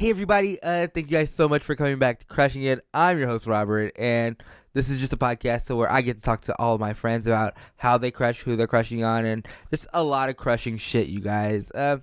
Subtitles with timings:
[0.00, 2.82] Hey everybody, uh, thank you guys so much for coming back to Crushing It.
[2.94, 4.34] I'm your host Robert, and
[4.72, 7.26] this is just a podcast so where I get to talk to all my friends
[7.26, 11.08] about how they crush, who they're crushing on, and just a lot of crushing shit,
[11.08, 11.70] you guys.
[11.72, 11.98] Uh,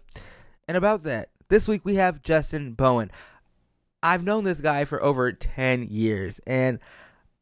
[0.68, 3.10] and about that, this week we have Justin Bowen.
[4.04, 6.78] I've known this guy for over 10 years, and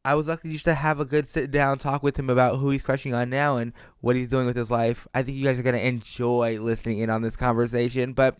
[0.06, 2.70] I was lucky just to have a good sit down talk with him about who
[2.70, 5.06] he's crushing on now and what he's doing with his life.
[5.14, 8.38] I think you guys are going to enjoy listening in on this conversation, but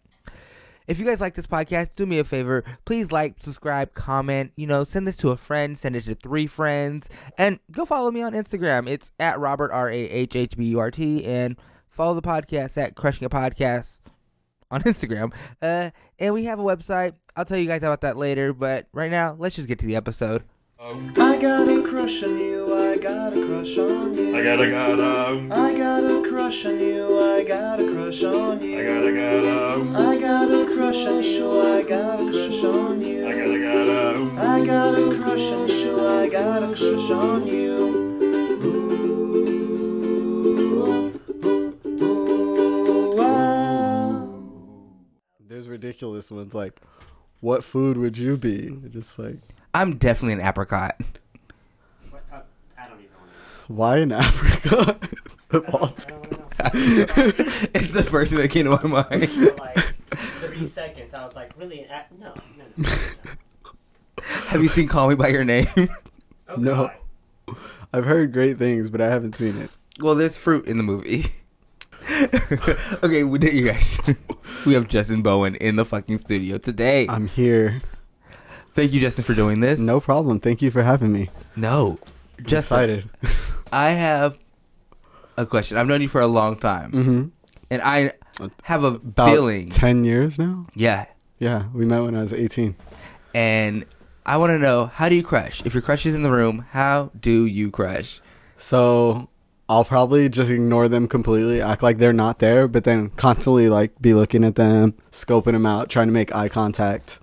[0.87, 2.64] if you guys like this podcast, do me a favor.
[2.84, 6.47] Please like, subscribe, comment, you know, send this to a friend, send it to three
[6.47, 8.88] friends, and go follow me on Instagram.
[8.88, 11.57] It's at Robert, R A H H B U R T, and
[11.88, 13.98] follow the podcast at Crushing It Podcast
[14.70, 15.33] on Instagram.
[15.60, 17.15] Uh, and we have a website.
[17.37, 19.96] I'll tell you guys about that later, but right now, let's just get to the
[19.96, 20.45] episode.
[20.79, 22.66] I got a crush on you,
[22.96, 24.34] I got a crush on you.
[24.34, 28.80] I gotta gotta, I got a crush on you, I got a crush on you.
[28.80, 33.27] I gotta gotta, I got a crush on you, I got a crush on you.
[33.28, 34.40] I gotta gotta.
[34.40, 37.76] I got a crush on you, I got a crush on you.
[43.21, 44.26] Ah.
[45.46, 46.80] There's ridiculous ones like,
[47.40, 48.74] what food would you be?
[48.88, 49.37] Just like,
[49.74, 50.99] I'm definitely an apricot.
[52.09, 52.40] What, uh,
[52.78, 53.30] I don't even want
[53.68, 54.98] why in Africa?
[55.50, 56.06] Of all to.
[56.06, 56.68] I don't want to know.
[57.74, 59.28] it's the first thing that came to my mind.
[59.30, 61.82] For like three seconds, I was like, really?
[61.84, 62.88] An a- no, no, no.
[62.88, 64.22] no.
[64.48, 65.66] Have you seen Call Me by Your Name?
[66.48, 66.91] Oh, No.
[67.47, 67.56] God.
[67.92, 69.70] I've heard great things, but I haven't seen it.
[70.00, 71.26] Well, there's fruit in the movie.
[73.03, 73.98] okay, we did you guys.
[74.64, 77.06] we have Justin Bowen in the fucking studio today.
[77.09, 77.82] I'm here.
[78.75, 79.78] Thank you, Justin, for doing this.
[79.81, 80.38] No problem.
[80.38, 81.31] Thank you for having me.
[81.56, 81.98] no,
[82.38, 82.91] I'm Justin.
[82.91, 83.10] excited.
[83.77, 84.38] I have
[85.37, 85.77] a question.
[85.77, 87.25] I've known you for a long time, mm-hmm.
[87.71, 88.12] and I
[88.62, 89.69] have a About feeling.
[89.69, 90.66] ten years now.
[90.75, 91.05] yeah,
[91.38, 92.75] Yeah, we met when I was 18.
[93.34, 93.84] and
[94.25, 95.60] I want to know how do you crush?
[95.66, 98.21] If your crush is in the room, how do you crush?
[98.56, 99.28] So
[99.69, 104.00] I'll probably just ignore them completely, act like they're not there, but then constantly like
[104.00, 107.21] be looking at them, scoping them out, trying to make eye contact,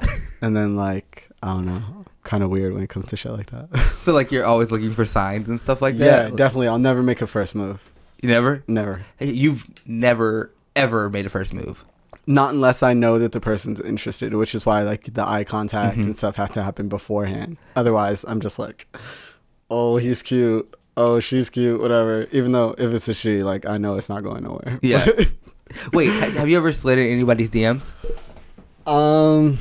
[0.40, 3.50] and then like I don't know, kind of weird when it comes to shit like
[3.50, 3.68] that.
[4.06, 6.30] So like you're always looking for signs and stuff like that.
[6.30, 6.68] yeah, definitely.
[6.68, 7.90] I'll never make a first move.
[8.22, 8.62] You never.
[8.68, 9.04] Never.
[9.16, 11.84] Hey, You've never ever made a first move.
[12.26, 15.96] Not unless I know that the person's interested, which is why like the eye contact
[15.96, 16.04] Mhm.
[16.04, 17.56] and stuff have to happen beforehand.
[17.74, 18.86] Otherwise, I'm just like,
[19.70, 20.72] oh, he's cute.
[20.96, 21.80] Oh, she's cute.
[21.80, 22.26] Whatever.
[22.32, 24.78] Even though if it's a she, like I know it's not going nowhere.
[24.82, 25.06] Yeah.
[25.92, 27.90] Wait, ha- have you ever slid in anybody's DMs?
[28.86, 29.58] Um.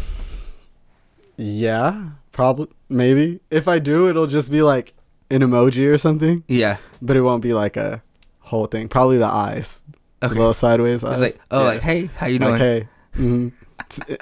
[1.38, 3.40] Yeah, probably, maybe.
[3.50, 4.94] If I do, it'll just be like
[5.32, 6.78] an emoji or something, Yeah.
[7.02, 8.04] but it won't be like a
[8.42, 8.90] whole thing.
[8.90, 9.84] Probably the eyes,
[10.22, 10.34] Okay.
[10.34, 11.14] the little sideways eyes.
[11.22, 11.68] It's like, oh, Yeah.
[11.68, 12.52] like, hey, how you doing?
[12.52, 12.88] Like, hey.
[13.18, 13.52] mhm.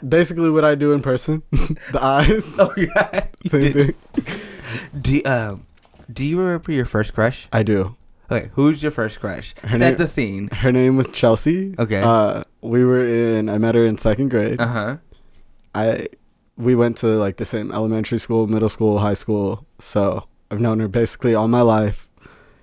[0.07, 3.25] Basically, what I do in person, the eyes, Oh yeah.
[3.47, 3.96] Same did.
[4.13, 4.25] thing.
[5.02, 5.66] Do you, um,
[6.12, 7.47] do you remember your first crush?
[7.52, 7.96] I do.
[8.31, 9.53] Okay, who's your first crush?
[9.63, 10.47] Her Set name- the scene.
[10.50, 11.75] Her name was Chelsea.
[11.79, 12.02] Okay.
[12.02, 13.47] Uh, we were in.
[13.50, 14.59] I met her in second grade.
[14.62, 14.97] Uh huh.
[15.75, 16.07] I
[16.58, 19.66] we went to like the same elementary school, middle school, high school.
[19.80, 22.08] So I've known her basically all my life.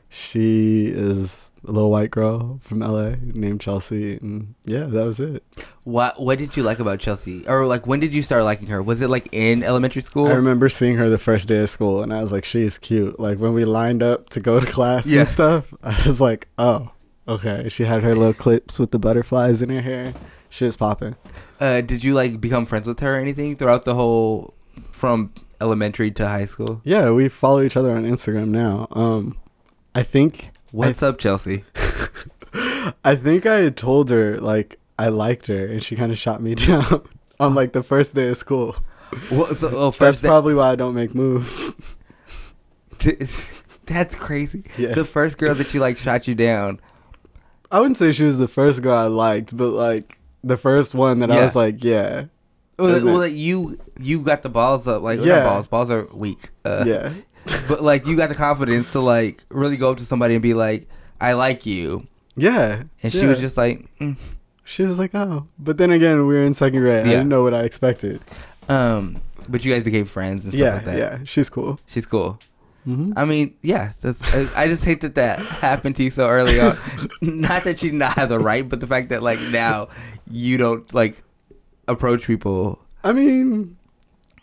[0.08, 5.44] She is a little white girl from LA named Chelsea, and yeah, that was it.
[5.84, 7.46] What What did you like about Chelsea?
[7.46, 8.82] Or like, when did you start liking her?
[8.82, 10.26] Was it like in elementary school?
[10.26, 12.76] I remember seeing her the first day of school, and I was like, she is
[12.78, 13.20] cute.
[13.20, 15.20] Like when we lined up to go to class Yeah.
[15.20, 16.90] and stuff, I was like, oh,
[17.28, 17.68] okay.
[17.68, 20.12] She had her little clips with the butterflies in her hair.
[20.48, 21.14] She was popping.
[21.60, 24.54] Uh, did you like become friends with her or anything throughout the whole
[24.90, 26.80] from elementary to high school?
[26.84, 28.88] Yeah, we follow each other on Instagram now.
[28.90, 29.38] Um,
[29.94, 31.64] I think What's up, Chelsea?
[33.04, 36.54] I think I told her like I liked her, and she kind of shot me
[36.66, 37.02] down
[37.40, 38.76] on like the first day of school.
[39.30, 41.74] Well, so, oh, That's probably why I don't make moves.
[43.86, 44.62] That's crazy.
[44.78, 44.94] Yeah.
[44.94, 46.80] The first girl that you like shot you down.
[47.72, 51.20] I wouldn't say she was the first girl I liked, but like the first one
[51.20, 51.42] that I Yeah.
[51.44, 52.24] was like, yeah,
[52.78, 53.10] Well, Isn't it?
[53.10, 55.02] well, like, you you got the balls up.
[55.02, 55.44] Like, yeah, Yeah.
[55.44, 55.66] balls.
[55.66, 56.50] Balls are weak.
[56.64, 57.12] Uh, yeah,
[57.68, 60.54] But like, you got the confidence to like really go up to somebody and be
[60.54, 60.88] like,
[61.20, 62.06] "I like you,"
[62.36, 62.84] yeah.
[63.02, 63.26] and she yeah.
[63.28, 64.16] was just like, mm.
[64.64, 65.46] she was like, oh.
[65.58, 67.04] But then again, we were in second grade.
[67.06, 67.16] I Yeah.
[67.18, 68.20] didn't know what I expected.
[68.68, 69.20] um.
[69.48, 70.98] But you guys became friends and stuff Yeah, like that.
[70.98, 71.18] yeah.
[71.24, 71.80] She's cool.
[71.86, 72.38] She's cool.
[72.84, 73.92] hmm I mean, yeah.
[74.00, 74.22] That's.
[74.32, 75.38] I, I just hate that that
[75.68, 76.76] happened to you so early on.
[77.20, 79.88] not that you did not have the right, but the fact that like now
[80.30, 81.22] you don't like
[81.88, 82.80] approach people.
[83.04, 83.76] I mean,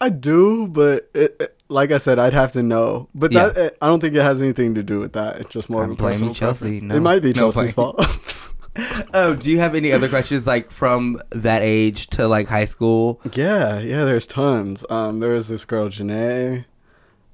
[0.02, 3.10] I do, but it, it- like I said, I'd have to know.
[3.14, 3.50] But Yeah.
[3.50, 5.42] that it, I don't think it has anything to do with that.
[5.42, 6.80] It's just more I'm of a personal Chelsea.
[6.80, 6.96] No.
[6.96, 8.54] it might be No, Chelsea's blame- fault.
[9.14, 13.20] oh, do you have any other questions like from that age to like high school?
[13.34, 14.86] Yeah, yeah, there's tons.
[14.90, 16.64] Um, there was this girl, Janae.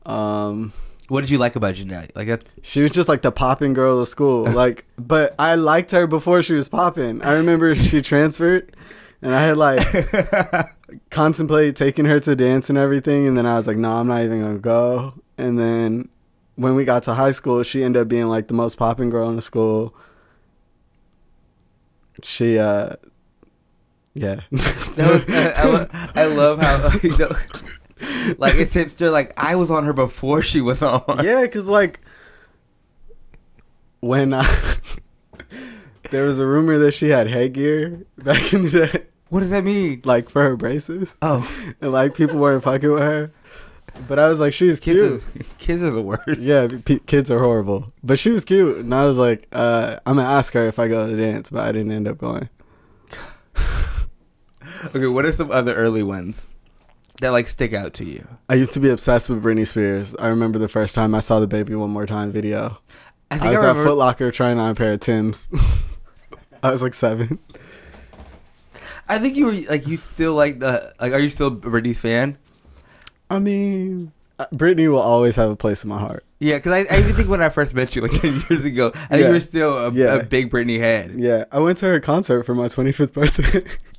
[0.05, 0.73] Um,
[1.13, 2.11] What did you like about Jeanette?
[2.15, 2.49] Like that?
[2.63, 4.45] she was just like the popping girl of school.
[4.63, 7.21] Like, but I liked her before she was popping.
[7.21, 8.75] I remember she transferred,
[9.21, 9.79] and I had like
[11.11, 14.23] contemplated taking her to dance and everything, and then I was like, no, I'm not
[14.23, 15.13] even gonna go.
[15.37, 16.09] And then
[16.55, 19.29] when we got to high school, she ended up being like the most popping girl
[19.29, 19.93] in the school.
[22.23, 22.95] She, uh,
[24.15, 24.39] yeah.
[24.97, 27.29] I, I, lo- I love how you know,
[28.37, 29.11] like it's hipster.
[29.11, 31.03] Like I was on her before she was on.
[31.23, 31.99] yeah, because like
[33.99, 34.75] when I,
[36.11, 39.63] there was a rumor that she had headgear back in the day, What does that
[39.63, 40.01] mean?
[40.03, 41.49] like for her braces, Oh,
[41.81, 43.31] and like people weren't fucking with her.
[44.07, 45.21] But I was like, she's kids cute.
[45.45, 46.39] are, kids are the worst.
[46.39, 47.93] Yeah, p- kids are horrible.
[48.03, 50.87] But she was cute, and I was like, uh, I'm gonna ask her if I
[50.87, 52.49] go to the dance, but I didn't end up going.
[54.95, 56.45] Okay, what are some other early ones
[57.21, 58.27] that like stick out to you?
[58.49, 60.15] I used to be obsessed with Britney Spears.
[60.19, 62.79] I remember the first time I saw the Baby One More Time video.
[63.31, 63.89] I I, think I, was at remember.
[63.89, 65.49] Foot Locker trying on a pair of Tims.
[66.63, 67.39] I was like seven.
[69.07, 71.13] I think you were like you still like the like.
[71.13, 72.37] Are you still a Britney's fan?
[73.29, 76.23] I mean, uh, Britney will always have a place in my heart.
[76.39, 78.91] Yeah, because I, I even think when I first met you like ten years ago,
[78.95, 79.27] I think Yeah.
[79.27, 80.15] you were still a, Yeah.
[80.15, 83.63] a big Britney head Yeah, I went to her concert for my 25th birthday.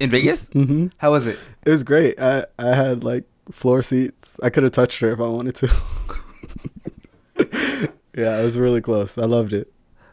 [0.00, 0.48] in Vegas.
[0.48, 1.38] hmm How was it?
[1.64, 2.18] It was great.
[2.20, 4.38] I I had like floor seats.
[4.42, 5.68] I could have touched her if I wanted to.
[8.16, 9.16] yeah, it was really close.
[9.18, 9.72] I loved it.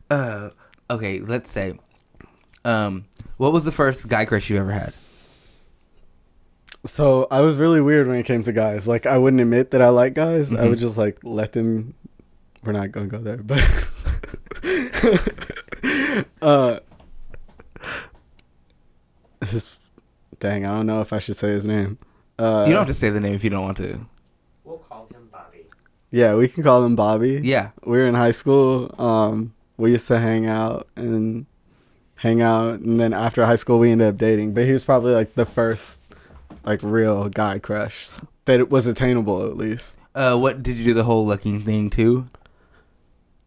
[0.10, 0.50] Uh,
[0.90, 1.74] okay, let's say,
[2.64, 3.06] um,
[3.38, 4.94] what was the first guy crush you ever had?
[6.86, 8.88] So I was really weird when it came to guys.
[8.88, 10.54] Like I wouldn't admit that I like guys.
[10.54, 10.70] I Mhm.
[10.70, 11.94] would just like let them.
[12.64, 13.62] We're not gonna go there, but.
[16.42, 16.80] uh.
[19.46, 19.77] His,
[20.40, 21.98] dang, I don't know if I should say his name.
[22.40, 24.06] Uh, you don't have to say the name if you don't want to.
[24.64, 25.66] We'll call him Bobby.
[26.12, 27.42] Yeah, we can call him Bobby.
[27.44, 27.72] Yeah.
[27.84, 28.94] we were in high school.
[29.00, 31.46] Um, we used to hang out and
[32.16, 34.54] hang out, and then after high school, we ended up dating.
[34.54, 36.02] But he was probably like the first,
[36.64, 38.10] like real guy crush
[38.46, 39.98] that it was attainable at least.
[40.16, 42.28] Uh, what did you do the whole looking thing too?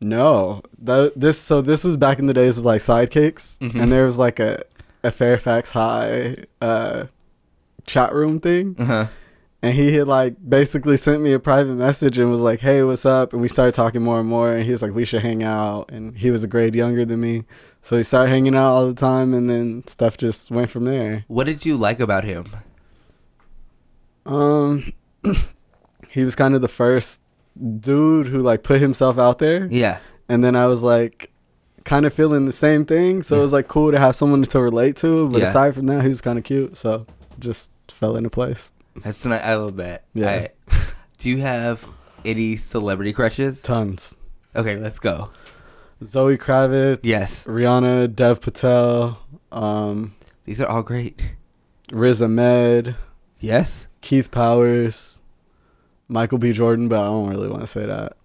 [0.01, 3.83] No, the, this so this was back in the days of like sidekicks, Mhm.
[3.83, 4.63] and there was like a
[5.03, 7.05] a Fairfax High uh
[7.87, 9.07] chat room thing, Uh huh.
[9.63, 13.07] and he had like basically sent me a private message and was like, "Hey, what's
[13.07, 15.43] up?" And we started talking more and more, and he was like, "We should hang
[15.43, 17.45] out." And he was a grade younger than me,
[17.83, 21.25] so we started hanging out all the time, and then stuff just went from there.
[21.29, 22.47] What did you like about him?
[24.27, 24.93] Um,
[26.09, 27.21] he was kind of the first
[27.81, 29.99] dude who like put himself out there, Yeah.
[30.29, 31.30] and then I was like,
[31.91, 33.21] kind of feeling the same thing.
[33.21, 35.29] So it was like cool to have someone to relate to.
[35.29, 35.49] But Yeah.
[35.49, 37.05] aside from that, he was kind of cute, so
[37.41, 38.71] just fell into place.
[39.05, 40.05] That's not, I love that.
[40.15, 40.29] Yeah.
[40.31, 40.49] I-
[41.19, 41.87] do you have
[42.25, 43.61] any celebrity crushes?
[43.61, 44.15] Tons.
[44.55, 45.31] Okay, let's go.
[46.05, 47.45] Zoe Kravitz, Yes.
[47.45, 49.19] Rihanna, Dev Patel,
[49.51, 50.15] um,
[50.45, 51.21] These are all great.
[51.93, 52.95] Riz Ahmed,
[53.41, 53.89] Yes.
[54.01, 55.21] Keith Powers,
[56.09, 56.53] Michael B.
[56.53, 58.17] Jordan, but I don't really want to say that.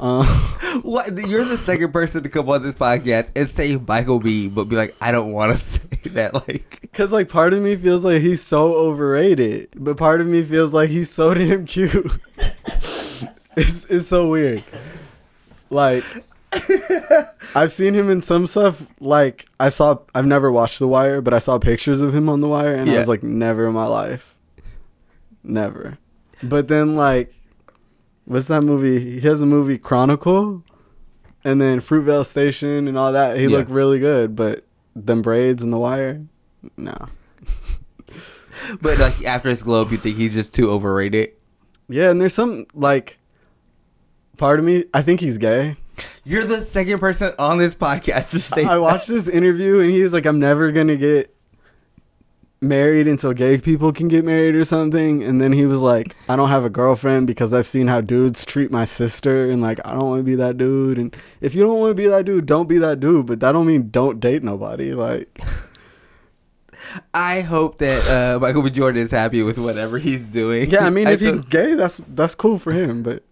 [0.00, 0.24] Uh,
[0.82, 1.16] What?
[1.26, 4.76] You're the second person to come on this podcast and say Michael B, but be
[4.76, 5.80] like, I don't want to say
[6.10, 6.34] that.
[6.34, 10.42] Like, Cause like part of me feels like he's so overrated, but part of me
[10.44, 11.92] feels like he's so damn cute.
[13.56, 14.62] it's it's so weird.
[15.70, 16.04] Like
[17.54, 18.82] I've seen him in some stuff.
[19.00, 22.40] Like I saw, I've never watched The Wire, but I saw pictures of him on
[22.40, 24.34] The Wire, and I was like, never in my life,
[25.42, 25.98] never.
[26.42, 27.34] But then like,
[28.28, 29.18] what's that movie?
[29.20, 30.62] He has a movie Chronicle,
[31.44, 33.36] and then Fruitvale Station and all that.
[33.38, 33.48] He Yeah.
[33.58, 36.22] looked really good, but them braids and The Wire,
[36.76, 36.94] no.
[38.80, 41.30] but like after his globe, you think he's just too overrated.
[41.88, 43.18] Yeah, and there's some like
[44.36, 44.84] part of me.
[44.92, 45.76] I think he's gay.
[46.24, 48.62] You're the second person on this podcast to say.
[48.64, 48.80] I that.
[48.82, 51.34] watched this interview and he was like, "I'm never gonna get
[52.60, 56.36] married until gay people can get married or something." And then he was like, "I
[56.36, 59.92] don't have a girlfriend because I've seen how dudes treat my sister, and like I
[59.92, 60.98] don't want to be that dude.
[60.98, 63.26] And if you don't want to be that dude, don't be that dude.
[63.26, 64.94] But that don't mean don't date nobody.
[64.94, 65.38] Like,
[67.14, 68.70] I hope that uh, Michael B.
[68.70, 70.70] Jordan is happy with whatever he's doing.
[70.70, 73.02] yeah, I mean, if he's gay, that's that's cool for him.
[73.02, 73.22] But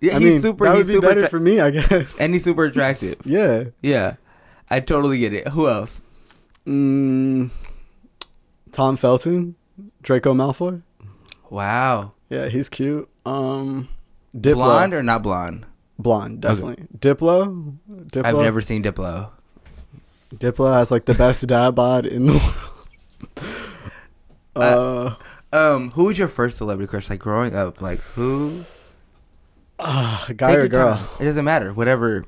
[0.00, 0.64] yeah, I he's mean, super.
[0.66, 2.18] that he's would be better attra- for me, I guess.
[2.20, 3.16] and he's super attractive.
[3.24, 3.64] yeah.
[3.82, 4.16] Yeah,
[4.70, 5.48] I totally get it.
[5.48, 6.00] Who else?
[6.66, 7.50] Mm,
[8.74, 9.54] Tom Felton,
[10.02, 10.82] Draco Malfoy.
[11.48, 13.08] Wow, Yeah, he's cute.
[13.24, 13.88] Um,
[14.36, 14.54] Diplo.
[14.54, 15.64] blonde or not blonde?
[15.98, 16.86] blonde, definitely.
[16.98, 17.76] Diplo.
[17.88, 18.24] Diplo.
[18.26, 19.30] I've never seen Diplo.
[20.34, 22.54] Diplo has like the best dad bod in the world.
[24.56, 25.14] Uh,
[25.52, 27.08] Um, who was your first celebrity crush?
[27.08, 28.64] Like growing up, like who?
[29.78, 30.96] uh, guy or girl?
[30.96, 31.06] time.
[31.20, 31.72] It doesn't matter.
[31.72, 32.24] Whatever.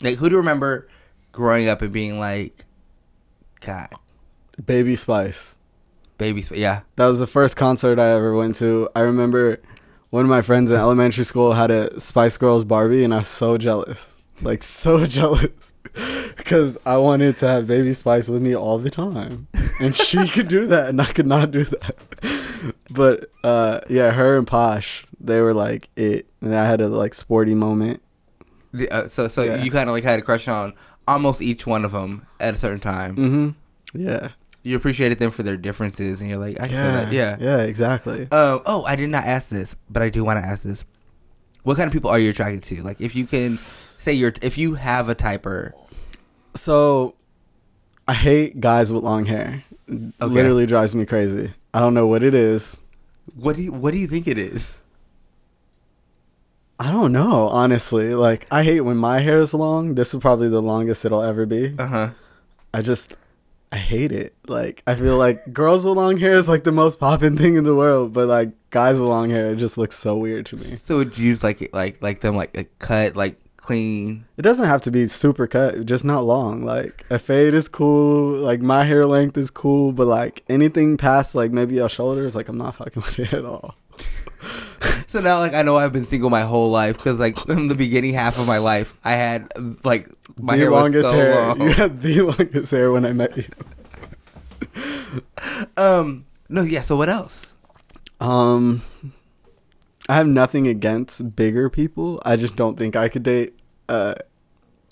[0.00, 0.86] Like who do you remember
[1.32, 2.64] growing up and being like,
[3.60, 3.88] God,
[4.64, 5.56] Baby Spice.
[6.18, 6.80] baby, Spice, yeah.
[6.96, 8.88] That was the first concert I ever went to.
[8.96, 9.60] I remember
[10.10, 13.28] one of my friends in elementary school had a Spice Girls Barbie, and I was
[13.28, 14.22] so jealous.
[14.40, 15.72] Like, so jealous.
[16.36, 19.48] Because I wanted to have Baby Spice with me all the time.
[19.80, 21.96] And she could do that, and I could not do that.
[22.90, 26.26] But, uh, yeah, her and Posh, they were like it.
[26.40, 28.02] And I had a, like, sporty moment.
[28.90, 29.62] Uh, so, so Yeah.
[29.62, 30.74] you kind of like had a crush on
[31.08, 33.16] almost each one of them at a certain time.
[33.16, 33.98] Mm hmm.
[33.98, 34.28] Yeah.
[34.66, 36.92] You appreciated them for their differences, and you're like, I feel Yeah.
[37.04, 37.12] that.
[37.12, 37.36] Yeah.
[37.38, 38.22] Yeah, exactly.
[38.32, 38.62] Um.
[38.66, 40.84] Oh, I did not ask this, but I do want to ask this.
[41.62, 42.82] What kind of people are you attracted to?
[42.82, 43.58] Like, if you can
[43.98, 45.72] say you're, if you have a typer,
[46.54, 47.14] So,
[48.08, 49.62] I hate guys with long hair.
[49.88, 50.12] Okay.
[50.20, 51.52] Literally drives me crazy.
[51.72, 52.78] I don't know what it is.
[53.34, 54.78] what do you, what do you think it is?
[56.78, 58.14] I don't know, honestly.
[58.14, 59.94] Like, I hate when my hair is long.
[59.94, 61.74] This is probably the longest it'll ever be.
[61.78, 62.10] Uh huh.
[62.74, 63.14] I just,
[63.72, 64.34] I hate it.
[64.46, 67.64] Like, I feel like girls with long hair is like the most popping thing in
[67.64, 70.76] the world, but like guys with long hair, it just looks so weird to me.
[70.76, 74.24] So would you use like like like them like, like cut like clean?
[74.36, 76.64] It doesn't have to be super cut, just not long.
[76.64, 78.38] Like, a fade is cool.
[78.38, 82.48] Like, my hair length is cool, but like anything past like maybe your shoulders, like,
[82.48, 83.74] I'm not fucking with it at all.
[85.08, 87.74] So now like I know I've been single my whole life because like in the
[87.74, 89.48] beginning half of my life I had
[89.84, 90.08] like
[90.40, 91.34] my the hair was longest so hair.
[91.46, 91.60] long.
[91.62, 93.44] You had the longest hair when I met you.
[95.76, 96.26] Um.
[96.48, 96.62] No.
[96.62, 96.80] Yeah.
[96.82, 97.54] So what else?
[98.20, 98.82] Um,
[100.08, 102.20] I have nothing against bigger people.
[102.24, 103.54] I just don't think I could date
[103.88, 104.16] a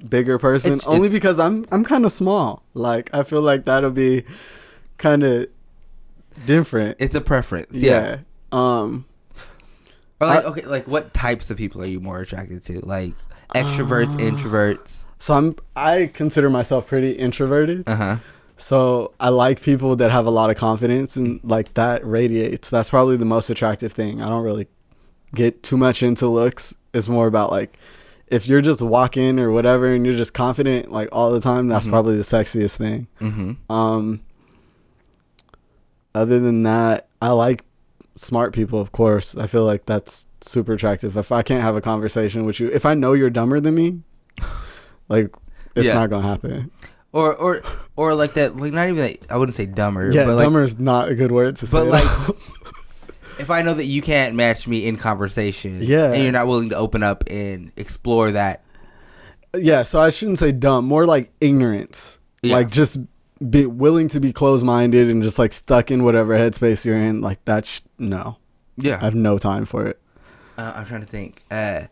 [0.08, 2.62] bigger person It's- only because I'm I'm kind of small.
[2.74, 4.24] Like I feel like that'll be
[4.98, 5.48] kind of
[6.46, 6.96] different.
[7.00, 7.72] It's a preference.
[7.72, 7.90] Yeah.
[7.90, 8.18] yeah.
[8.52, 9.06] Um.
[10.20, 12.80] Or like I- okay, like what types of people are you more attracted to?
[12.80, 13.14] Like
[13.54, 15.04] extroverts, Uh, introverts.
[15.18, 17.88] So I'm I consider myself pretty introverted.
[17.88, 18.16] Uh huh.
[18.56, 22.70] So I like people that have a lot of confidence and like that radiates.
[22.70, 24.22] That's probably the most attractive thing.
[24.22, 24.68] I don't really
[25.34, 26.74] get too much into looks.
[26.92, 27.76] It's more about like
[28.28, 31.86] if you're just walking or whatever and you're just confident like all the time, that's
[31.86, 31.90] Mhm.
[31.90, 33.08] probably the sexiest thing.
[33.20, 33.72] Mm-hmm.
[33.72, 34.20] Um
[36.14, 37.64] other than that, I like
[38.16, 39.36] smart people, of course.
[39.36, 41.16] I feel like that's super attractive.
[41.16, 44.00] If I can't have a conversation with you, if I know you're dumber than me,
[45.08, 45.34] like
[45.74, 45.94] it's Yeah.
[45.94, 46.70] not to happen.
[47.12, 47.62] Or or
[47.96, 48.56] or like that.
[48.56, 48.96] Like not even.
[48.96, 50.10] That, I wouldn't say dumber.
[50.10, 51.76] Yeah, but like, dumber is not a good word to say.
[51.78, 52.36] But like,
[53.38, 56.12] if I know that you can't match me in conversation, Yeah.
[56.12, 58.64] and you're not willing to open up and explore that,
[59.56, 62.18] Yeah, so I shouldn't say dumb, more like ignorance.
[62.42, 62.56] Yeah.
[62.56, 62.98] Like just
[63.50, 67.20] be willing to be closed minded and just like stuck in whatever headspace you're in.
[67.20, 68.38] Like that's no.
[68.76, 68.98] yeah.
[69.00, 70.00] I have no time for it.
[70.56, 71.44] Uh, I'm trying to think.
[71.50, 71.82] Uh,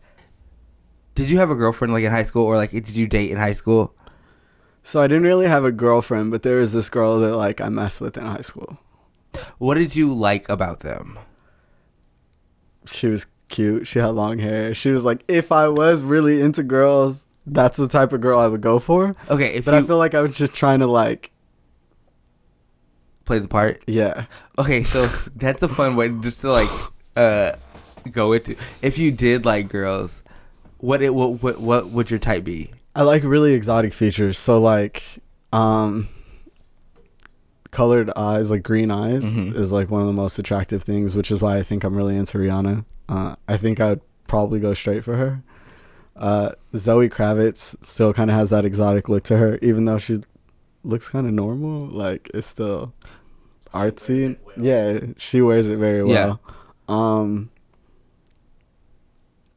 [1.15, 3.37] did you have a girlfriend like in high school, or like did you date in
[3.37, 3.93] high school?
[4.83, 7.69] So I didn't really have a girlfriend, but there was this girl that like I
[7.69, 8.79] messed with in high school.
[9.57, 11.17] What did you like about them?
[12.85, 13.87] She was cute.
[13.87, 14.75] She had long hair.
[14.75, 18.47] She was like, if I was really into girls, that's the type of girl I
[18.47, 19.15] would go for.
[19.29, 21.31] Okay, if but you I feel like I was just trying to like,
[23.25, 23.81] play the part.
[23.87, 24.25] yeah.
[24.57, 26.69] Okay, so that's a fun way just to like
[27.15, 27.53] uh
[28.11, 28.55] go into.
[28.81, 30.21] If you did like girls,
[30.79, 32.71] what it what what, what would your type be?
[32.95, 34.37] I like really exotic features.
[34.37, 35.03] So like
[35.51, 36.09] um
[37.71, 39.55] colored eyes, like green eyes Mhm.
[39.55, 42.15] is like one of the most attractive things, which is why I think I'm really
[42.15, 42.85] into Rihanna.
[43.09, 45.41] Uh I think I'd probably go straight for her.
[46.15, 50.21] Uh Zoe Kravitz still kind of has that exotic look to her even though she
[50.83, 52.93] looks kind of normal, like it's still
[53.73, 54.31] artsy.
[54.31, 54.65] it well.
[54.65, 56.13] Yeah, she wears it very well.
[56.13, 56.35] Yeah.
[56.87, 56.97] well.
[56.97, 57.49] Um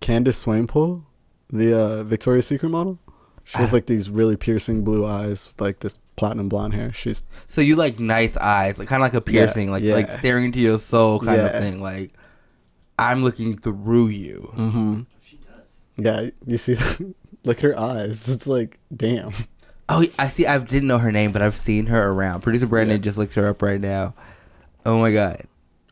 [0.00, 1.04] Candice Swanepoel,
[1.52, 2.98] the uh, Victoria's Secret model.
[3.44, 3.76] She has Ah.
[3.76, 6.92] like these really piercing blue eyes, with, like this platinum blonde hair.
[6.92, 9.94] She's So you like nice eyes, like kind of like a piercing, like yeah.
[9.94, 11.80] like staring into your soul kind of thing.
[11.80, 12.12] Like
[12.98, 14.50] I'm looking through you.
[14.56, 15.02] mm-hmm.
[15.22, 15.82] She does.
[15.96, 16.30] yeah.
[16.46, 16.76] You see,
[17.44, 18.28] look at her eyes.
[18.28, 19.32] It's like damn.
[19.88, 20.46] Oh, I see.
[20.46, 22.40] I didn't know her name, but I've seen her around.
[22.42, 23.02] Producer Brandon Yeah.
[23.02, 24.14] just looked her up right now.
[24.84, 25.42] Oh my god.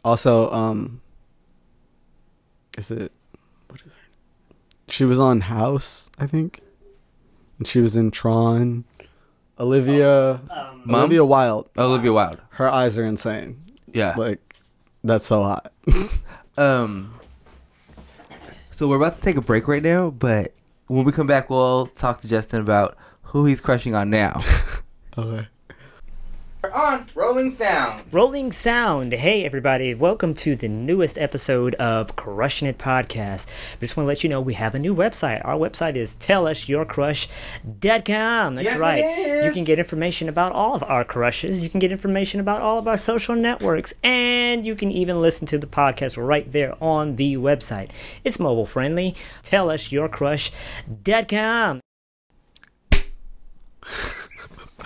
[0.05, 1.01] Also, um,
[2.77, 3.13] is it
[3.69, 3.99] what is her?
[4.89, 6.61] She was on House, I think,
[7.59, 8.85] and she was in Tron.
[9.61, 11.01] Olivia, Um, Mom?
[11.03, 11.69] Olivia Wilde.
[11.79, 12.41] Olivia Wilde.
[12.51, 13.63] Her eyes are insane.
[13.93, 14.15] Yeah.
[14.17, 14.57] Like,
[15.05, 15.73] that's so hot.
[16.57, 17.15] Um.
[18.71, 20.53] So we're about to take a break right now, but
[20.87, 22.97] when we come back, we'll talk to Justin about
[23.35, 24.41] who he's crushing on now.
[25.17, 25.47] Okay.
[26.65, 28.03] We're on Rolling Sound.
[28.11, 29.13] Rolling Sound.
[29.13, 29.95] Hey, everybody.
[29.95, 33.47] Welcome to the newest episode of Crushing It Podcast.
[33.77, 35.41] I just want to let you know we have a new website.
[35.45, 38.55] Our website is tellusyourcrush.com.
[38.57, 39.05] That's Yes, it right.
[39.05, 39.45] is.
[39.45, 41.63] You can get information about all of our crushes.
[41.63, 43.95] You can get information about all of our social networks.
[44.03, 47.91] And you can even listen to the podcast right there on the website.
[48.25, 49.15] It's mobile friendly.
[49.45, 51.81] Tellusyourcrush.com.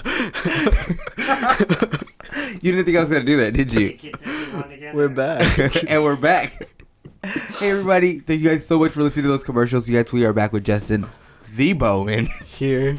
[2.60, 3.98] You didn't think I was gonna do that, did you?
[4.94, 5.58] We're back.
[5.88, 6.68] and we're back.
[7.24, 9.88] Hey everybody, thank you guys so much for listening to those commercials.
[9.88, 11.06] You guys, we are back with Justin
[11.56, 12.96] the Bowman Here.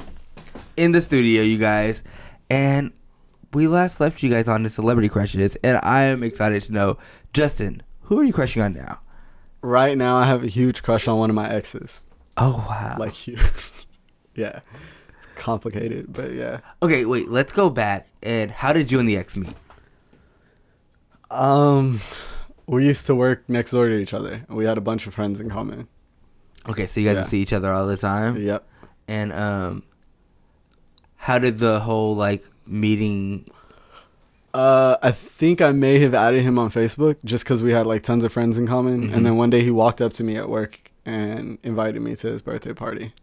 [0.77, 2.03] in the studio, you guys.
[2.49, 2.91] And
[3.53, 6.97] we last left you guys on the celebrity crushes, and I am excited to know,
[7.33, 8.99] Justin, who are you crushing on now?
[9.61, 12.05] Right now, I have a huge crush on one of my exes.
[12.37, 12.95] Oh wow.
[12.99, 13.71] Like, huge.
[14.35, 14.59] yeah.
[15.39, 16.59] Complicated, but yeah.
[16.83, 19.55] okay, wait, let's go back and how did you and the ex meet?
[21.31, 22.01] Um,
[22.67, 24.45] we used to work next door to each other.
[24.47, 25.87] and We had a bunch of friends in common.
[26.67, 27.23] Okay, so you guys Yeah.
[27.23, 28.37] see each other all the time.
[28.41, 28.67] Yep.
[29.07, 29.83] And um
[31.15, 33.45] how did the whole like meeting
[34.53, 38.01] Uh, I think I may have added him on Facebook just because we had like
[38.01, 39.09] tons of friends in common.
[39.09, 39.13] Mhm.
[39.13, 42.27] And then one day he walked up to me at work and invited me to
[42.27, 43.13] his birthday party.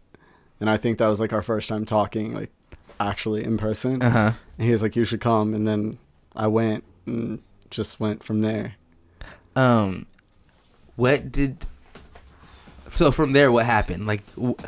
[0.59, 2.51] And I think that was like our first time talking, like
[2.99, 4.01] actually in person.
[4.01, 5.99] uh-huh And he was like, "You should come." And then
[6.35, 8.75] I went and just went from there.
[9.55, 10.05] um
[10.95, 11.65] what did
[12.89, 14.55] so from there what happened like w-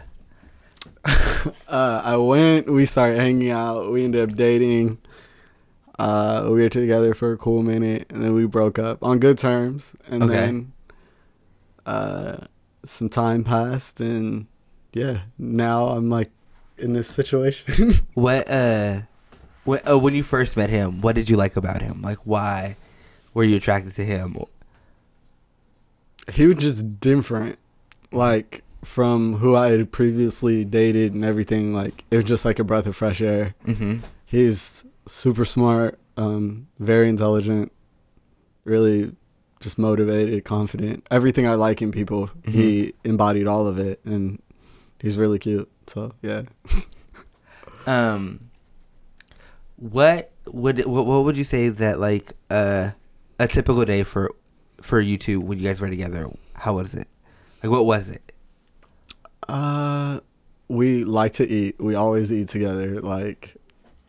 [1.67, 2.69] Uh, I went.
[2.69, 3.91] We started hanging out.
[3.91, 4.97] We ended up dating.
[5.97, 9.37] Uh, we were together for a cool minute, and then we broke up on good
[9.37, 9.95] terms.
[10.07, 10.33] And Okay.
[10.33, 10.73] then,
[11.85, 12.37] uh,
[12.85, 14.47] some time passed, and
[14.93, 16.31] yeah, now I'm like
[16.77, 17.93] in this situation.
[18.13, 19.01] what uh
[19.65, 22.75] when, uh, when you first met him what did you like about him like why
[23.33, 24.35] were you attracted to him
[26.31, 27.57] he was just different,
[28.11, 31.73] like from who I had previously dated and everything.
[31.73, 33.55] Like it was just like a breath of fresh air.
[33.65, 33.99] mm-hmm.
[34.25, 37.71] He's super smart, um, very intelligent,
[38.63, 39.15] really
[39.59, 41.05] just motivated, confident.
[41.09, 44.41] Everything I like in people, he embodied all of it, and
[44.99, 45.69] he's really cute.
[45.87, 46.43] So yeah,
[47.87, 48.49] um
[49.75, 52.91] what would what, what would you say that like uh
[53.39, 54.35] a typical day for
[54.81, 57.07] for you two when you guys were together how was it
[57.61, 58.29] like what was it
[59.49, 60.19] uh,
[60.67, 61.75] we like to eat.
[61.79, 63.01] We always eat together.
[63.01, 63.55] Like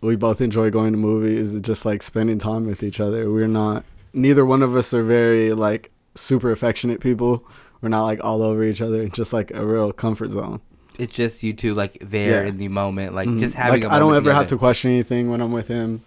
[0.02, 3.30] we both enjoy going to movies, and just like spending time with each other.
[3.30, 3.84] We're not.
[4.12, 7.46] Neither one of us are very like super affectionate people.
[7.80, 9.08] We're not like all over each other.
[9.08, 10.60] Just like a real comfort zone.
[11.00, 12.48] It's just you two like there Yeah.
[12.50, 13.40] in the moment like Mhm.
[13.40, 16.02] just having like a I don't ever have to question anything when I'm with him.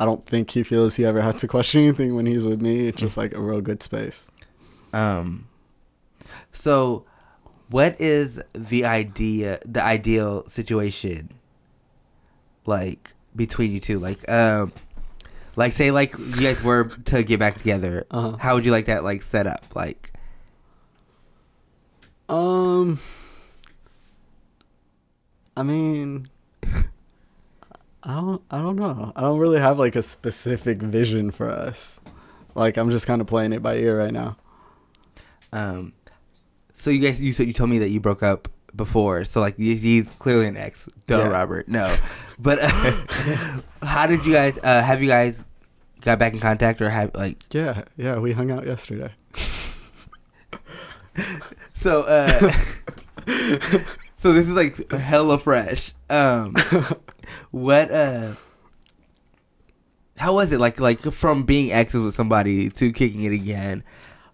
[0.00, 2.88] I don't think he feels he ever has to question anything when he's with me.
[2.88, 4.30] It's just like a real good space.
[4.92, 5.46] Um.
[6.52, 7.04] So,
[7.68, 9.58] what is the idea?
[9.66, 11.30] The ideal situation,
[12.66, 14.72] like between you two, like um,
[15.56, 18.06] like say like you guys were to get back together.
[18.10, 18.36] Uh-huh.
[18.38, 19.64] How would you like that like set up?
[19.74, 20.12] Like,
[22.28, 23.00] Um,
[25.58, 26.28] I mean,
[28.04, 29.12] I don't, I don't know.
[29.16, 32.00] I don't really have like a specific vision for us.
[32.54, 34.36] Like I'm just kind of playing it by ear right now.
[35.52, 35.92] um,
[36.74, 39.24] so you guys, you said you told me that you broke up before.
[39.24, 40.88] So like he's clearly an ex.
[41.08, 41.28] Duh, Yeah.
[41.28, 41.66] Robert.
[41.68, 41.96] No,
[42.38, 42.92] but uh,
[43.82, 44.56] how did you guys?
[44.62, 45.44] Uh, have you guys
[46.02, 47.42] got back in contact or have like?
[47.50, 48.18] Yeah, yeah.
[48.18, 49.10] We hung out yesterday.
[51.80, 52.52] So, uh,
[54.18, 55.94] so this is like hella fresh.
[56.10, 56.54] Um,
[57.50, 58.34] what, uh,
[60.18, 63.84] how was it like, like from being exes with somebody to kicking it again?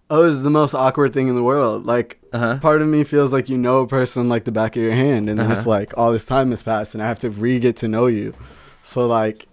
[0.09, 1.85] Oh, it's the most awkward thing in the world.
[1.85, 2.59] Like Uh huh.
[2.59, 5.29] part of me feels like you know a person like the back of your hand
[5.29, 5.69] and then it's Uh-huh.
[5.69, 8.33] like all this time has passed and i have to re-get to know you
[8.83, 9.47] so like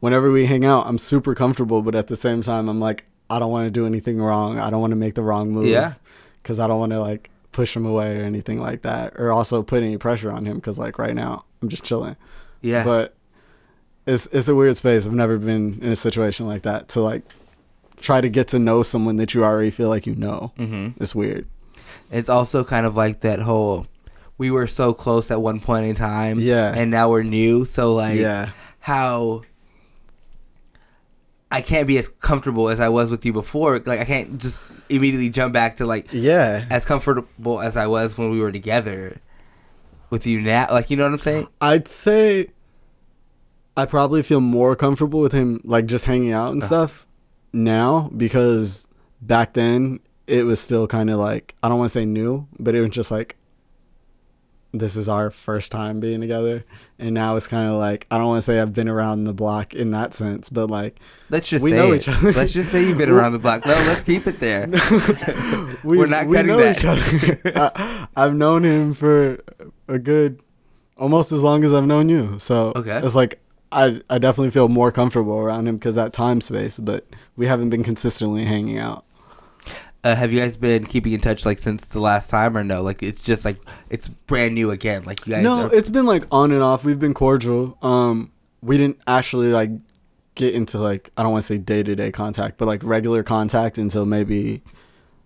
[0.00, 3.38] whenever we hang out i'm super comfortable but at the same time i'm like i
[3.38, 5.94] don't want to do anything wrong i don't want to make the wrong move Yeah.
[6.42, 9.62] because i don't want to like push him away or anything like that or also
[9.62, 12.16] put any pressure on him because like right now i'm just chilling
[12.62, 12.84] Yeah.
[12.84, 13.14] but
[14.06, 17.22] it's it's a weird space i've never been in a situation like that to like
[18.00, 21.02] try to get to know someone that you already feel like you know mm-hmm.
[21.02, 21.46] it's weird
[22.10, 23.86] It's also kind of like that whole,
[24.38, 26.40] we were so close at one point in time.
[26.40, 26.72] Yeah.
[26.74, 27.64] And now we're new.
[27.64, 29.42] So like, yeah how
[31.52, 33.78] I can't be as comfortable as I was with you before.
[33.84, 38.16] Like I can't just immediately jump back to like yeah as comfortable as I was
[38.16, 39.20] when we were together
[40.10, 40.68] with you now.
[40.70, 41.48] Like you know what I'm saying?
[41.60, 42.48] I'd say
[43.76, 46.66] I probably feel more comfortable with him like just hanging out and Uh.
[46.66, 47.06] stuff
[47.52, 48.86] now because
[49.20, 52.74] back then it was still kind of like I don't want to say new, but
[52.76, 53.36] it was just like
[54.72, 56.64] this is our first time being together,
[56.98, 59.32] and now it's kind of like I don't want to say I've been around the
[59.32, 62.02] block in that sense, but like Let's just We know it.
[62.02, 62.32] each other.
[62.32, 63.64] Let's just say you've been around the block.
[63.66, 64.66] No, let's keep it there.
[65.84, 66.78] we, We're not we cutting that.
[66.78, 67.40] each other.
[67.56, 69.40] I, I've known him for
[69.88, 70.40] a good
[70.96, 73.00] almost as long as I've known you, so Okay.
[73.02, 73.40] it's like.
[73.72, 77.06] I, I definitely feel more comfortable around him because that time space, but
[77.36, 79.04] we haven't been consistently hanging out.
[80.02, 82.82] Uh, have you guys been keeping in touch like since the last time, or no?
[82.82, 83.58] Like it's just like
[83.90, 85.04] it's brand new again.
[85.04, 85.42] Like you guys.
[85.42, 86.84] no, are, it's been like on and off.
[86.84, 87.76] We've been cordial.
[87.82, 88.32] Um,
[88.62, 89.70] we didn't actually like
[90.34, 93.22] get into like I don't want to say day to day contact, but like regular
[93.22, 94.62] contact until maybe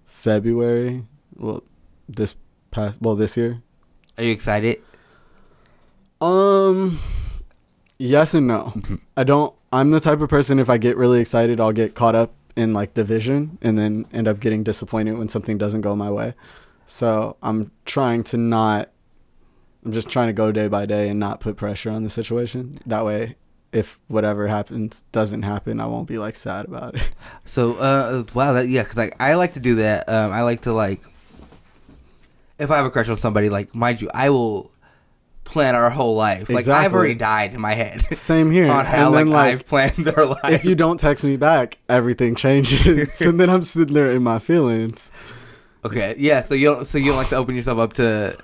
[0.07, 1.05] February.
[1.37, 1.63] Well,
[2.09, 2.35] this
[2.73, 3.63] past well this year.
[4.19, 4.83] are you excited?
[6.21, 6.99] Um,
[7.99, 8.73] yes and no.
[8.75, 8.97] Mm-hmm.
[9.17, 9.55] I don't.
[9.73, 12.73] I'm the type of person if I get really excited, I'll get caught up in
[12.73, 16.35] like the vision and then end up getting disappointed when something doesn't go my way.
[16.87, 18.91] So I'm trying to not.
[19.85, 22.79] I'm just trying to go day by day and not put pressure on the situation.
[22.87, 23.37] That way,
[23.73, 27.11] if whatever happens doesn't happen, I won't be like sad about it.
[27.45, 30.09] So, uh, wow, that yeah, cuz like I like to do that.
[30.09, 31.03] Um, I like to like,
[32.59, 34.71] if I have a crush on somebody, like mind you, I will
[35.45, 36.49] plan our whole life.
[36.49, 38.71] Like I've already died in my head Same here.
[38.71, 40.51] on how like, like, I've planned their life.
[40.51, 44.39] if you don't text me back, everything changes, and then I'm sitting there in my
[44.39, 45.11] feelings.
[45.85, 48.37] okay, yeah, so you don't, so you don't like to open yourself up to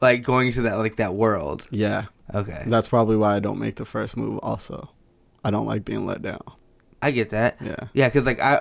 [0.00, 1.66] like going to that like that world.
[1.70, 2.06] Yeah.
[2.34, 4.38] Okay, That's probably why I don't make the first move.
[4.42, 4.90] Also,
[5.44, 6.42] I don't like being let down.
[7.02, 7.56] I get that.
[7.60, 8.60] Yeah, Yeah, because like I,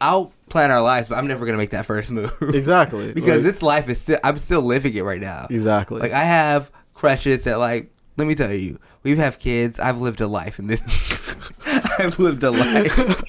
[0.00, 2.32] I'll plan our lives, but I'm never gonna make that first move.
[2.40, 3.12] exactly.
[3.12, 5.46] because Like, this life is still I'm still living it right now.
[5.50, 6.00] exactly.
[6.00, 9.78] Like I have crushes that like let me tell you, we have kids.
[9.78, 10.80] I've lived a life in this.
[11.98, 13.22] I've lived a life.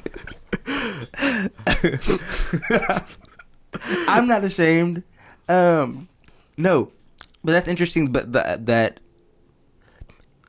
[4.07, 5.03] I'm not ashamed.
[5.49, 6.07] Um,
[6.57, 6.91] no,
[7.43, 8.11] but that's interesting.
[8.11, 8.99] But the, that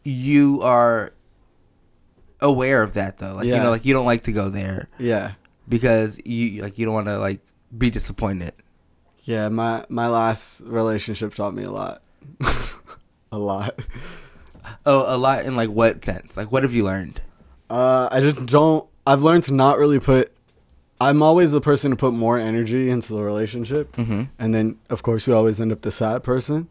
[0.04, 1.12] you are
[2.40, 3.34] aware of that though.
[3.34, 5.32] Like you know, like you don't like to go there yeah,
[5.68, 7.40] because you like you don't want to like
[7.76, 8.54] be disappointed.
[9.24, 9.48] yeah.
[9.48, 12.02] My my last relationship taught me a lot,
[13.32, 13.78] a lot.
[14.84, 16.36] Oh, a lot in like what sense?
[16.36, 17.20] Like what have you learned?
[17.70, 18.86] Uh, I just don't.
[19.06, 20.32] I've learned to not really put.
[21.00, 24.22] I'm always the person to put more energy into the relationship, Mm-hmm.
[24.38, 26.68] and then of course you always end up the sad person.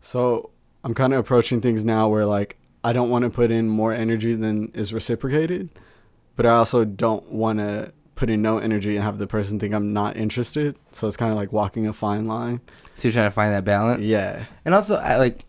[0.00, 0.50] So
[0.84, 3.92] I'm kind of approaching things now where like I don't want to put in more
[3.94, 5.68] energy than is reciprocated,
[6.36, 9.72] but I also don't want to put in no energy and have the person think
[9.72, 10.76] I'm not interested.
[10.92, 12.60] So it's kind of like walking a fine line.
[12.96, 14.02] So you're trying to find that balance.
[14.02, 14.44] Yeah.
[14.64, 15.44] And also, I like,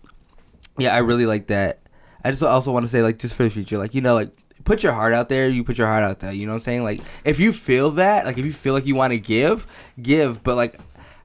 [0.82, 1.80] yeah, I really like that.
[2.24, 4.30] I just also want to say, like, just for the future, like, you know, like,
[4.64, 5.50] put your heart out there.
[5.50, 6.32] You put your heart out there.
[6.32, 6.84] You know what I'm saying?
[6.84, 9.66] Like, if you feel that, like, if you feel like you want to give,
[10.02, 10.44] give.
[10.44, 10.80] But like,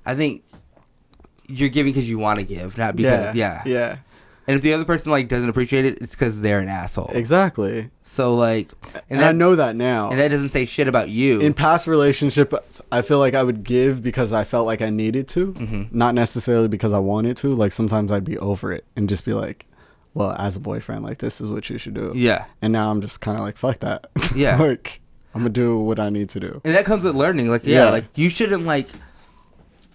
[0.04, 0.44] I think
[1.46, 3.62] you're giving because you want to give, not because yeah.
[3.66, 3.98] Yeah.
[4.46, 7.10] And if the other person like doesn't appreciate it, it's because they're an asshole.
[7.12, 7.90] Exactly.
[8.02, 8.70] So like,
[9.10, 10.10] And, I know that now.
[10.10, 11.40] and that doesn't say shit about you.
[11.40, 15.28] in past relationships, I feel like I would give because I felt like I needed
[15.28, 15.92] to, Mhm.
[15.92, 17.54] not necessarily because I wanted to.
[17.54, 19.66] Like sometimes I'd be over it and just be like,
[20.14, 22.44] "Well, as a boyfriend, like this is what you should do." yeah.
[22.62, 24.56] And now I'm just kind of like, "Fuck that." Yeah.
[24.62, 25.00] like
[25.34, 26.62] I'm gonna do what I need to do.
[26.64, 27.50] And that comes with learning.
[27.50, 27.90] Like, yeah, Yeah.
[27.90, 28.88] like you shouldn't like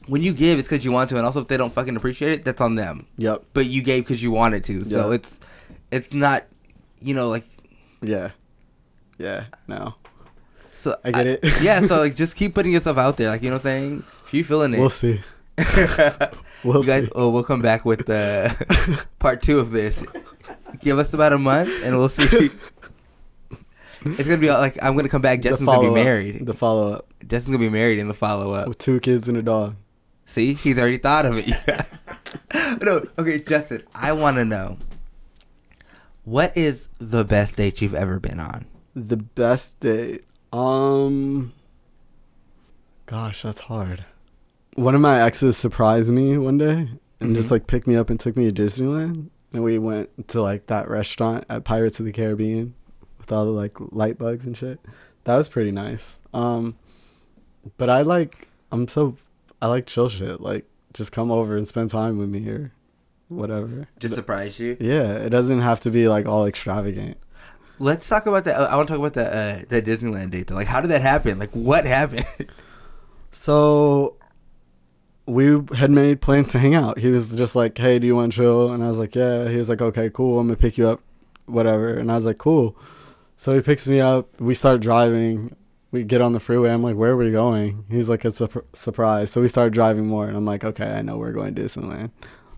[0.07, 2.31] when you give, it's because you want to, and also if they don't fucking appreciate
[2.31, 3.05] it, that's on them.
[3.17, 3.43] Yep.
[3.53, 5.15] But you gave because you wanted to, so Yeah.
[5.15, 5.39] it's
[5.91, 6.45] it's not,
[7.01, 7.45] you know, like
[8.01, 8.31] Yeah.
[9.17, 9.45] Yeah.
[9.67, 9.95] No.
[10.73, 10.97] so.
[11.03, 11.39] I get it.
[11.61, 14.03] yeah, so like just keep putting yourself out there, like you know what I'm saying.
[14.25, 15.21] If you feeling it, We'll see.
[16.63, 17.11] We'll you guys, see.
[17.15, 18.55] oh, we'll come back with the
[19.19, 20.05] part two of this.
[20.79, 22.51] Give us about a month, and we'll see.
[24.03, 25.41] It's gonna be like I'm gonna come back.
[25.41, 26.03] Justin's gonna be follow-up.
[26.05, 26.45] married.
[26.45, 28.67] The follow up Justin's gonna be married in the follow up.
[28.67, 29.75] with two kids and a dog.
[30.31, 31.49] See, he's already thought of it.
[32.81, 33.83] no, okay, Justin.
[33.93, 34.77] I want to know
[36.23, 38.65] what is the best date you've ever been on.
[38.95, 40.23] The best date.
[40.53, 41.51] Um
[43.07, 44.05] Gosh, that's hard.
[44.75, 46.87] One of my exes surprised me one day
[47.19, 47.51] and just Mhm.
[47.51, 49.27] like picked me up and took me to Disneyland.
[49.51, 52.73] And we went to like that restaurant at Pirates of the Caribbean
[53.17, 54.79] with all the like light bugs and shit.
[55.25, 56.21] That was pretty nice.
[56.33, 56.75] Um
[57.77, 59.17] but I like I'm so
[59.61, 60.41] I like chill shit.
[60.41, 62.71] Like just come over and spend time with me or
[63.27, 63.87] whatever.
[63.99, 64.77] Just surprise you.
[64.79, 67.17] yeah, it doesn't have to be like all extravagant.
[67.79, 68.59] Let's talk about that.
[68.59, 70.47] I want to talk about that uh, that Disneyland date.
[70.47, 70.55] Though.
[70.55, 71.39] Like, how did that happen?
[71.39, 72.25] Like, what happened?
[73.33, 74.17] So
[75.25, 76.99] we had made plans to hang out.
[76.99, 79.47] He was just like, "Hey, do you want to chill?" And I was like, "Yeah."
[79.47, 80.37] He was like, "Okay, cool.
[80.37, 80.99] I'm gonna pick you up
[81.51, 81.93] whatever.
[81.97, 82.75] And I was like, cool.
[83.37, 84.39] So he picks me up.
[84.39, 85.55] We start driving.
[85.91, 86.69] We get on the freeway.
[86.71, 87.83] I'm like, where are we going?
[87.89, 89.29] He's like, it's a pr- surprise.
[89.31, 92.11] So we start driving more, and I'm like, okay, I know we're going to Disneyland.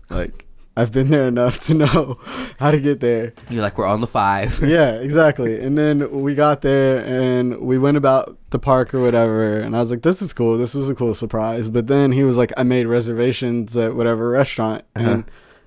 [0.08, 2.18] Like, I've been there enough to know
[2.60, 3.32] how to get there.
[3.50, 4.60] You're like, we're on the five.
[4.62, 5.60] yeah, exactly.
[5.60, 9.58] And then we got there and we went about the park or whatever.
[9.60, 10.58] And I was like, this is cool.
[10.58, 11.68] This was a cool surprise.
[11.68, 14.84] But then he was like, I made reservations at whatever restaurant.
[14.96, 15.22] And Uh-huh.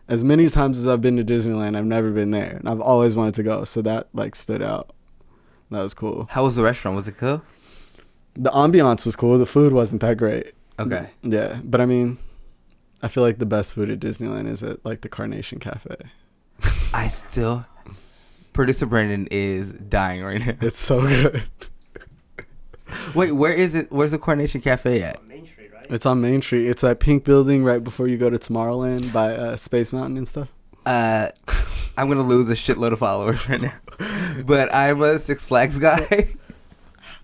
[0.09, 2.57] as many times as I've been to Disneyland, I've never been there.
[2.57, 3.63] And I've always wanted to go.
[3.63, 4.93] So that like stood out.
[5.71, 6.27] That was cool.
[6.31, 6.95] How was the restaurant?
[6.97, 7.41] Was it cool?
[8.39, 9.37] The ambiance was cool.
[9.39, 10.53] The food wasn't that great.
[10.79, 11.09] Okay.
[11.23, 11.59] Yeah.
[11.63, 12.19] But I mean,
[13.01, 15.95] I feel like the best food at Disneyland is at like the Carnation Cafe.
[16.93, 17.65] I still.
[18.53, 20.53] Producer Brandon is dying right now.
[20.61, 21.43] It's so good.
[23.13, 23.91] Wait, where is it?
[23.91, 25.23] Where's the Coronation Cafe at?
[25.25, 25.85] Main Street, right?
[25.89, 26.67] It's on Main Street.
[26.67, 30.27] It's that pink building right before you go to Tomorrowland by uh, Space Mountain and
[30.27, 30.47] stuff.
[30.85, 31.29] Uh,
[31.97, 33.73] I'm gonna lose a shitload of followers right now.
[34.45, 36.35] But I'm a Six Flags guy,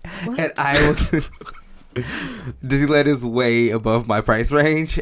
[0.04, 1.30] and I was.
[2.64, 5.00] Disneyland is way above my price range.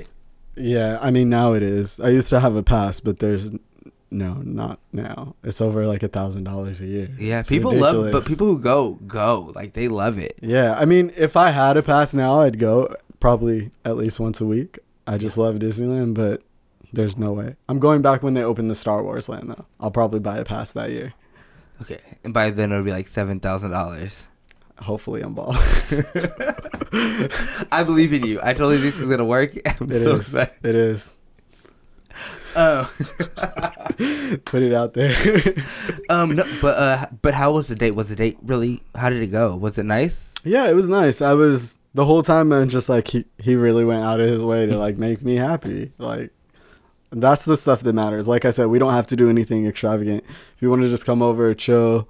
[0.57, 1.99] Yeah, I mean now it is.
[2.01, 3.47] I used to have a pass, but there's
[4.11, 5.35] no, not now.
[5.43, 7.09] It's over like a thousand dollars a year.
[7.19, 10.39] Yeah, It's people love, but people who go go like they love it.
[10.43, 14.41] Yeah, I mean, if I had a pass now, I'd go probably at least once
[14.41, 14.79] a week.
[15.07, 16.43] I just love Disneyland, but
[16.93, 17.57] there's no way.
[17.69, 19.65] I'm going back when they open the Star Wars land though.
[19.81, 21.15] I'll probably buy a pass that year.
[21.81, 24.27] Okay, and by then it'll be like seven thousand dollars.
[24.83, 25.55] Hopefully, I'm ball.
[27.73, 28.41] I believe in you.
[28.43, 29.53] I totally think this is gonna work.
[29.81, 30.21] I'm It so is.
[30.21, 30.55] excited.
[30.63, 31.17] It is.
[32.55, 32.93] Oh,
[34.45, 35.17] Put it out there.
[36.11, 37.93] um, no, but uh, but how was the date?
[37.93, 38.83] Was the date really?
[38.95, 39.57] How did it go?
[39.57, 40.35] Was it nice?
[40.45, 41.23] Yeah, it was nice.
[41.23, 42.51] I was the whole time.
[42.51, 45.37] Was just like he he really went out of his way to like make me
[45.37, 45.93] happy.
[45.97, 46.31] Like
[47.11, 48.29] that's the stuff that matters.
[48.29, 50.23] Like I said, we don't have to do anything extravagant.
[50.55, 52.07] If you want to just come over, chill,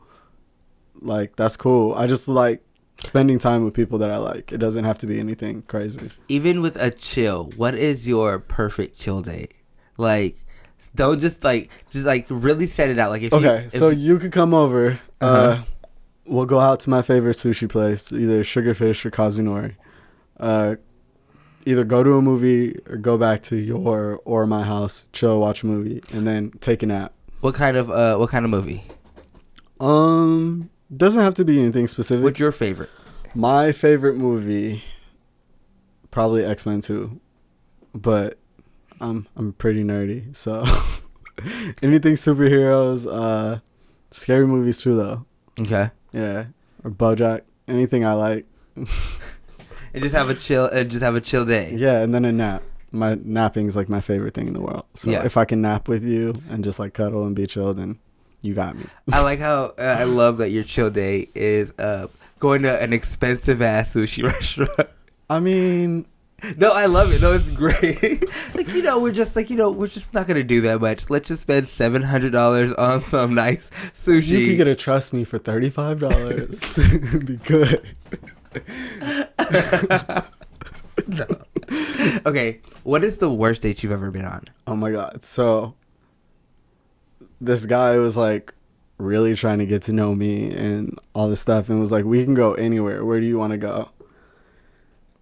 [1.02, 1.94] like that's cool.
[1.94, 2.62] I just like
[2.98, 4.52] spending time with people that I like.
[4.52, 6.10] It doesn't have to be anything crazy.
[6.28, 9.52] Even with a chill, what is your perfect chill date?
[9.98, 10.36] Like,
[10.94, 13.10] don't just like just like really set it out.
[13.10, 15.00] Like if Okay, you, if, so you could come over.
[15.20, 15.62] uh Uh-huh.
[16.24, 19.74] we'll go out to my favorite sushi place, either Sugarfish or Kazunori.
[20.40, 20.76] Uh,
[21.66, 25.62] either go to a movie or go back to your or my house, chill, watch
[25.62, 27.12] a movie, and then take a nap.
[27.40, 28.84] what kind of uh what kind of movie?
[29.80, 32.22] Um, doesn't have to be anything specific.
[32.24, 32.90] What's your favorite?
[33.34, 34.82] my favorite movie,
[36.10, 37.20] probably X Men Two,
[37.94, 38.38] but
[39.00, 40.64] I'm I'm pretty nerdy, so
[41.82, 43.60] anything superheroes, uh,
[44.10, 45.24] scary movies too though.
[45.60, 46.46] Okay, Yeah,
[46.84, 48.46] or BoJack, anything I like.
[48.76, 48.86] and
[50.02, 51.74] just have a chill and just have a chill day.
[51.76, 52.62] Yeah, and then a nap.
[52.90, 54.84] My napping's like my favorite thing in the world.
[54.94, 55.24] So Yeah.
[55.24, 57.98] if I can nap with you and just like cuddle and be chill, then
[58.42, 58.84] you got me.
[59.12, 62.92] I like how uh, I love that your chill day is uh going to an
[62.92, 64.88] expensive ass sushi restaurant.
[65.30, 66.06] I mean,
[66.56, 67.22] No, I love it.
[67.22, 68.24] No, it's great.
[68.54, 71.08] like you know, we're just like you know, we're just not gonna do that much.
[71.08, 74.26] Let's just spend seven hundred dollars on some nice sushi.
[74.28, 76.76] you could get a trust me for thirty five dollars.
[77.24, 77.88] be good.
[81.08, 81.26] No.
[82.26, 84.44] okay, what is the worst date you've ever been on?
[84.66, 85.24] Oh my god.
[85.24, 85.74] So
[87.42, 88.54] this guy was like
[88.98, 92.24] really trying to get to know me and all this stuff and was like, We
[92.24, 93.04] can go anywhere.
[93.04, 93.90] Where do you want to go?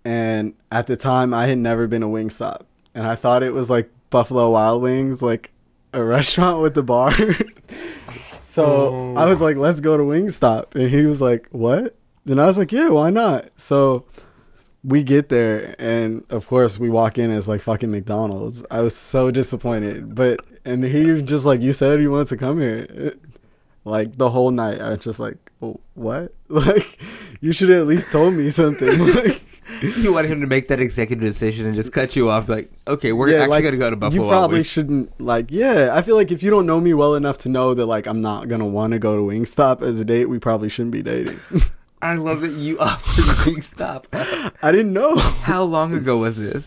[0.05, 2.63] And at the time I had never been to Wingstop.
[2.95, 5.51] And I thought it was like Buffalo Wild Wings, like
[5.93, 7.13] a restaurant with a bar.
[8.41, 9.47] so I was oh.
[9.47, 10.75] like, Let's go to Wingstop.
[10.75, 11.97] And he was like, What?
[12.27, 13.49] And I was like, Yeah, why not?
[13.57, 14.05] So
[14.83, 18.65] we get there and of course we walk in as like fucking McDonald's.
[18.71, 20.15] I was so disappointed.
[20.15, 23.15] But and he just like you said you wanted to come here.
[23.85, 25.37] Like the whole night I was just like
[25.95, 26.35] what?
[26.49, 26.99] Like
[27.41, 28.99] you should have at least told me something.
[29.15, 29.43] like
[29.83, 32.49] You wanted him to make that executive decision and just cut you off.
[32.49, 34.25] Like, okay, we're actually like, gonna go to Buffalo.
[34.25, 37.39] You probably shouldn't like yeah, I feel like if you don't know me well enough
[37.39, 40.39] to know that like I'm not gonna wanna go to Wingstop as a date, we
[40.39, 41.39] probably shouldn't be dating.
[42.03, 44.05] I love that you offered Wingstop.
[44.63, 45.17] I didn't know.
[45.17, 46.65] How long ago was this?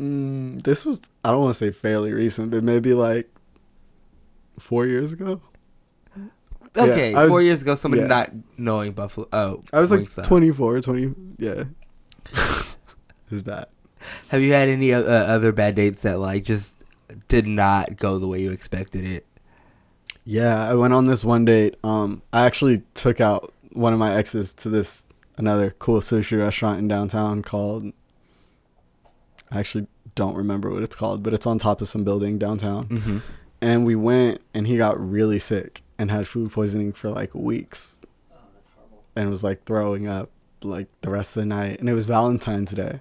[0.00, 3.30] Mm, this was I don't want to say fairly recent, but maybe like
[4.58, 5.40] four years ago.
[6.74, 8.08] Yeah, Okay, was- four years ago, somebody yeah.
[8.08, 9.28] not knowing Buffalo.
[9.32, 10.24] Oh, I was like Wingstop.
[10.24, 11.14] 24, 20.
[11.38, 11.64] Yeah,
[12.34, 12.66] it
[13.30, 13.66] was bad.
[14.28, 16.76] Have you had any uh, other bad dates that like just
[17.28, 19.26] did not go the way you expected it?
[20.24, 21.76] Yeah, I went on this one date.
[21.82, 26.78] Um, I actually took out one of my exes to this another cool sushi restaurant
[26.78, 27.92] in downtown called.
[29.50, 32.86] I actually don't remember what it's called, but it's on top of some building downtown.
[32.88, 33.18] Mm-hmm.
[33.60, 38.00] and we went, and he got really sick and had food poisoning for like weeks,
[39.14, 40.30] and was like throwing up
[40.62, 41.78] like the rest of the night.
[41.78, 43.00] And it was Valentine's Day,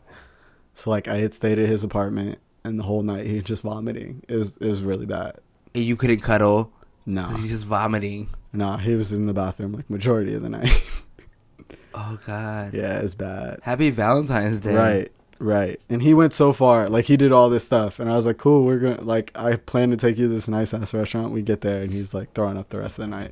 [0.76, 3.64] so like I had stayed at his apartment, and the whole night he was just
[3.64, 4.24] vomiting.
[4.28, 5.40] It was it was really bad.
[5.74, 6.72] And you couldn't cuddle.
[7.06, 8.30] No, He's just vomiting.
[8.52, 10.84] no, he was in the bathroom like majority of the night.
[11.98, 12.74] Oh God.
[12.74, 13.60] yeah, it was bad.
[13.64, 14.76] Happy Valentine's Day.
[14.76, 15.80] Right, right.
[15.90, 18.38] And he went so far, like he did all this stuff, and I was like,
[18.38, 21.42] "Cool, we're gonna like I plan to take you to this nice ass restaurant." We
[21.42, 23.32] get there, and he's like throwing up the rest of the night.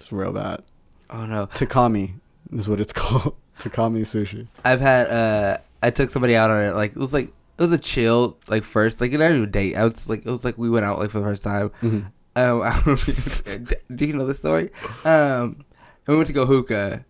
[0.00, 0.62] It's real bad.
[1.08, 1.46] Oh no.
[1.46, 2.14] Takami
[2.52, 3.36] is what it's called.
[3.60, 4.48] Takami sushi.
[4.64, 7.70] I've had uh I took somebody out on it like it was like it was
[7.72, 9.76] a chill like first like not even a date.
[9.76, 11.68] I was like it was like we went out like for the first time.
[11.80, 12.00] Mm-hmm.
[12.36, 14.70] Um, I don't know if you- do you know the story?
[15.04, 15.64] Um,
[16.06, 17.04] we went to go hookah,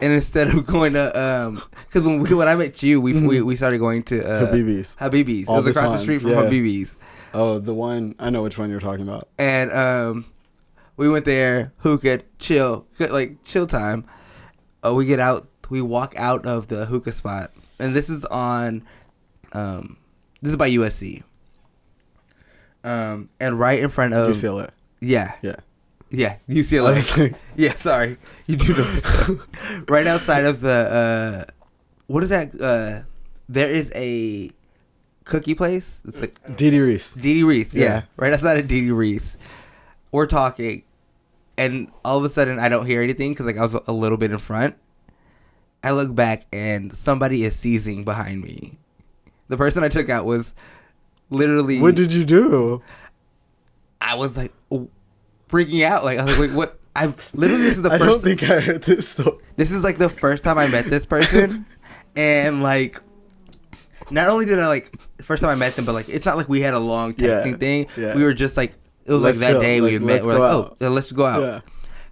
[0.00, 3.42] and instead of going to um, because when we when I met you, we we,
[3.42, 4.96] we started going to uh, Habibis.
[4.96, 5.44] Habibis.
[5.48, 6.42] All it was across the street from yeah.
[6.44, 6.92] Habibis,
[7.34, 9.28] Oh, the one I know which one you're talking about.
[9.38, 10.24] and um,
[10.96, 14.06] we went there hookah, chill, like chill time.
[14.86, 18.84] Uh, we get out, we walk out of the hookah spot, and this is on,
[19.52, 19.96] um,
[20.42, 21.22] this is by USC.
[22.84, 24.70] Um, and right in front of UCLA.
[25.00, 25.56] yeah, Yeah.
[26.10, 27.34] Yeah, UCLA.
[27.56, 28.18] yeah, sorry.
[28.46, 29.40] You do know
[29.88, 31.52] right outside of the uh
[32.06, 33.02] what is that uh
[33.48, 34.50] there is a
[35.24, 36.02] cookie place.
[36.06, 37.14] It's like Diddy Riese.
[37.14, 37.82] Diddy Riese, yeah.
[37.84, 38.02] Yeah.
[38.16, 39.36] Right outside of Diddy Riese.
[40.12, 40.84] We're talking
[41.56, 44.18] and all of a sudden I don't hear anything cuz like I was a little
[44.18, 44.76] bit in front.
[45.82, 48.78] I look back and somebody is seizing behind me.
[49.48, 50.54] The person I took out was
[51.30, 52.82] literally What did you do?
[54.00, 54.52] I was like
[55.48, 56.04] freaking out.
[56.04, 56.78] Like I was like, wait, what?
[56.96, 58.02] I've literally this is the first.
[58.02, 59.38] I don't think I heard this story.
[59.56, 61.66] this is like the first time I met this person,
[62.16, 63.00] and like,
[64.10, 66.48] not only did I like first time I met them, but like it's not like
[66.48, 67.86] we had a long Yeah, texting thing.
[67.96, 68.14] yeah.
[68.14, 68.74] We were just like
[69.06, 70.24] it was Let's like that chill, day we like, had met.
[70.24, 70.70] We're like, out.
[70.72, 71.42] oh, yeah, let's go out.
[71.42, 71.60] Yeah.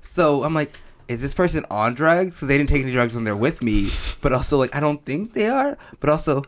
[0.01, 0.73] So I'm like,
[1.09, 2.33] is this person on drugs?
[2.33, 3.89] Because they didn't take any drugs when they're with me.
[4.21, 5.79] But also, like, I don't think they are.
[6.01, 6.43] But also,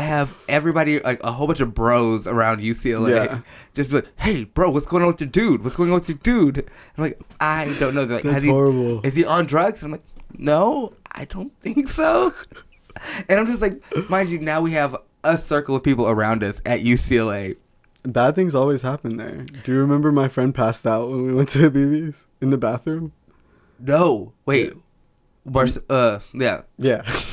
[0.00, 3.10] I have everybody, like, a whole bunch of bros around UCLA.
[3.10, 3.40] Yeah.
[3.74, 5.62] Just be like, hey, bro, what's going on with your dude?
[5.62, 6.70] What's going on with your dude?
[6.96, 8.06] I'm like, I don't know.
[8.06, 9.04] They're like, That's has he, horrible.
[9.04, 9.82] Is he on drugs?
[9.82, 10.02] I'm like,
[10.38, 12.32] no, I don't think so.
[13.28, 16.62] and I'm just like, mind you, now we have a circle of people around us
[16.64, 17.58] at UCLA.
[18.02, 19.44] Bad things always happen there.
[19.64, 22.56] Do you remember my friend passed out when we went to the BB's in the
[22.56, 23.12] bathroom?
[23.78, 24.72] No, wait.
[25.44, 26.62] Bars- uh, yeah.
[26.78, 27.02] Yeah.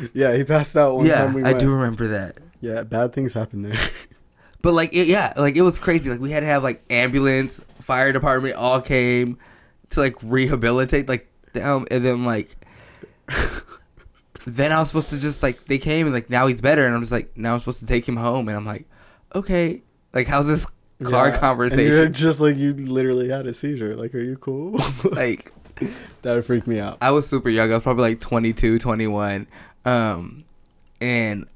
[0.14, 1.60] yeah, he passed out one yeah, time we I went.
[1.60, 2.36] do remember that.
[2.60, 3.78] Yeah, bad things happen there.
[4.62, 6.10] But like, it, yeah, like it was crazy.
[6.10, 9.38] Like we had to have like ambulance, fire department all came
[9.90, 12.56] to like rehabilitate like them, and then like,
[14.44, 16.94] then I was supposed to just like they came and like now he's better, and
[16.94, 18.86] I'm just like now I'm supposed to take him home, and I'm like,
[19.36, 19.82] okay,
[20.12, 20.66] like how's this
[21.02, 22.12] car Yeah, And you're conversation?
[22.12, 23.94] just like you literally had a seizure.
[23.96, 24.80] Like, are you cool?
[25.12, 25.52] like
[26.22, 26.98] that would freak me out.
[27.00, 27.70] I was super young.
[27.70, 29.46] I was probably like 22, 21.
[29.86, 30.44] Um,
[31.00, 31.46] and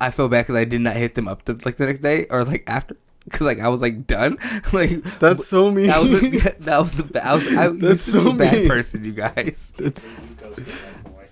[0.00, 2.26] I feel bad because I did not hit them up the, like the next day
[2.30, 4.38] or like after because like I was like done.
[4.72, 5.86] like That's so mean.
[5.88, 8.34] that was a, that was a, I was I That's used to be so a
[8.34, 8.68] bad mean.
[8.68, 9.72] person, you guys.
[9.78, 10.10] That's,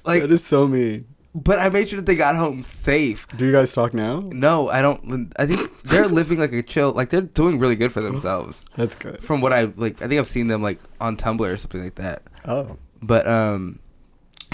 [0.04, 1.06] Like, that is so mean.
[1.34, 3.26] but I made sure that they got home safe.
[3.36, 4.20] Do you guys talk now?
[4.32, 5.32] No, I don't.
[5.38, 6.92] I think they're living like a chill.
[6.92, 8.64] Like they're doing really good for themselves.
[8.76, 9.22] That's good.
[9.22, 11.94] From what I like, I think I've seen them like on Tumblr or something like
[11.96, 12.22] that.
[12.46, 12.76] Oh.
[13.00, 13.78] But um,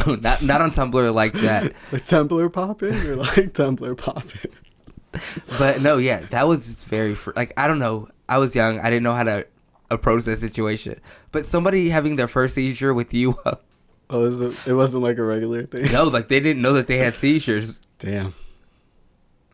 [0.20, 1.72] not not on Tumblr like that.
[1.92, 4.50] Like Tumblr popping or like Tumblr popping?
[5.58, 8.08] But no, yeah, that was very fr- like I don't know.
[8.28, 8.78] I was young.
[8.80, 9.46] I didn't know how to
[9.90, 11.00] approach that situation.
[11.32, 13.34] But somebody having their first seizure with you,
[14.10, 15.90] Oh, is it, it wasn't like a regular thing.
[15.92, 17.78] no, like they didn't know that they had seizures.
[17.98, 18.34] Damn.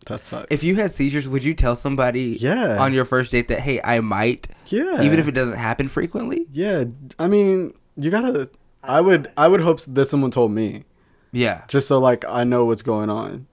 [0.06, 0.46] That sucks.
[0.50, 2.76] If you had seizures, would you tell somebody Yeah.
[2.78, 5.02] on your first date that hey, I might, yeah.
[5.02, 6.46] even if it doesn't happen frequently?
[6.50, 6.84] Yeah.
[7.18, 8.50] I mean, you gotta.
[8.86, 9.30] I would.
[9.36, 10.84] I would hope that someone told me,
[11.32, 13.46] Yeah, just so like I know what's going on.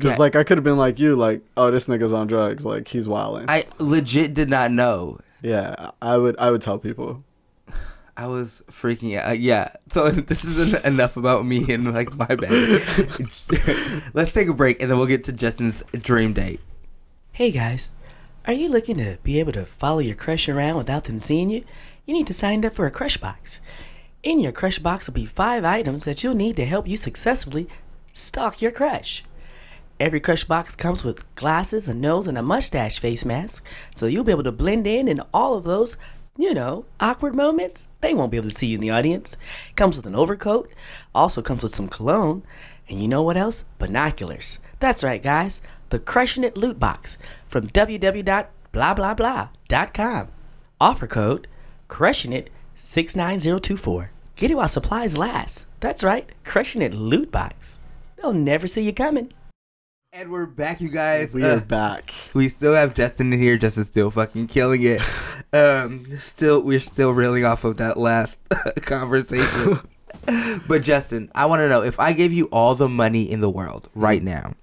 [0.00, 0.16] Cause Yeah.
[0.16, 3.08] like I could have been like you, like, oh, this nigga's on drugs, like he's
[3.08, 3.46] wilding.
[3.48, 5.20] I legit did not know.
[5.42, 6.36] yeah, I would.
[6.38, 7.22] I would tell people.
[8.16, 9.28] I was freaking out.
[9.30, 9.72] Uh, yeah.
[9.90, 12.48] So this is en- enough about me and like my bad.
[14.14, 16.60] Let's take a break and then we'll get to Justin's dream date.
[17.32, 17.90] Hey guys,
[18.46, 21.64] are you looking to be able to follow your crush around without them seeing you?
[22.06, 23.60] You need to sign up for a crush box.
[24.24, 27.68] In your crush box will be five items that you'll need to help you successfully
[28.14, 29.22] stalk your crush.
[30.00, 33.62] Every crush box comes with glasses, a nose, and a mustache face mask,
[33.94, 35.98] so you'll be able to blend in in all of those,
[36.38, 37.86] you know, awkward moments.
[38.00, 39.36] They won't be able to see you in the audience.
[39.76, 40.72] Comes with an overcoat,
[41.14, 42.44] also comes with some cologne,
[42.88, 43.66] and you know what else?
[43.78, 44.58] Binoculars.
[44.80, 45.60] That's right, guys.
[45.90, 50.28] The Crushing It Loot Box from blah blah blah dot com.
[50.80, 51.46] Offer code
[51.88, 54.10] crushing it six nine zero two four.
[54.36, 55.66] Get it while supplies last.
[55.80, 57.78] That's right, crushing it loot box.
[58.16, 59.32] They'll never see you coming.
[60.12, 61.32] And we're back, you guys.
[61.32, 62.12] We Uh, are back.
[62.34, 63.56] we still have Justin in here.
[63.56, 65.00] Justin's still fucking killing it.
[65.52, 68.38] Um, still, we're still reeling off of that last
[68.82, 69.78] conversation.
[70.66, 73.48] but Justin, I want to know if I gave you all the money in the
[73.48, 74.54] world right now,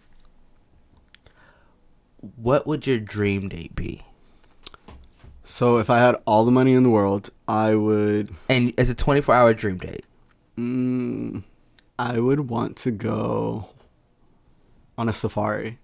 [2.35, 4.03] what would your dream date be?
[5.51, 8.31] So if I had all the money in the world, I would.
[8.47, 10.05] And it's a 24 hour dream date.
[10.57, 11.43] Mm,
[11.99, 13.67] I would want to go
[14.97, 15.77] on a safari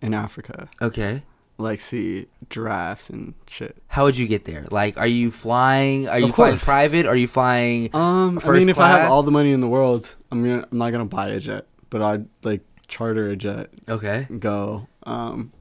[0.00, 1.24] in Africa, Okay.
[1.58, 3.76] like see giraffes and shit.
[3.88, 4.64] How would you get there?
[4.70, 6.08] Like, are you flying?
[6.08, 7.04] Are you flying private?
[7.04, 7.90] Are you flying?
[7.94, 10.78] Um, I mean, if I have all the money in the world, I'm gonna, I'm
[10.78, 14.26] not gonna buy a jet, but I'd like charter a jet, Okay.
[14.38, 14.88] go.
[15.04, 15.52] Um,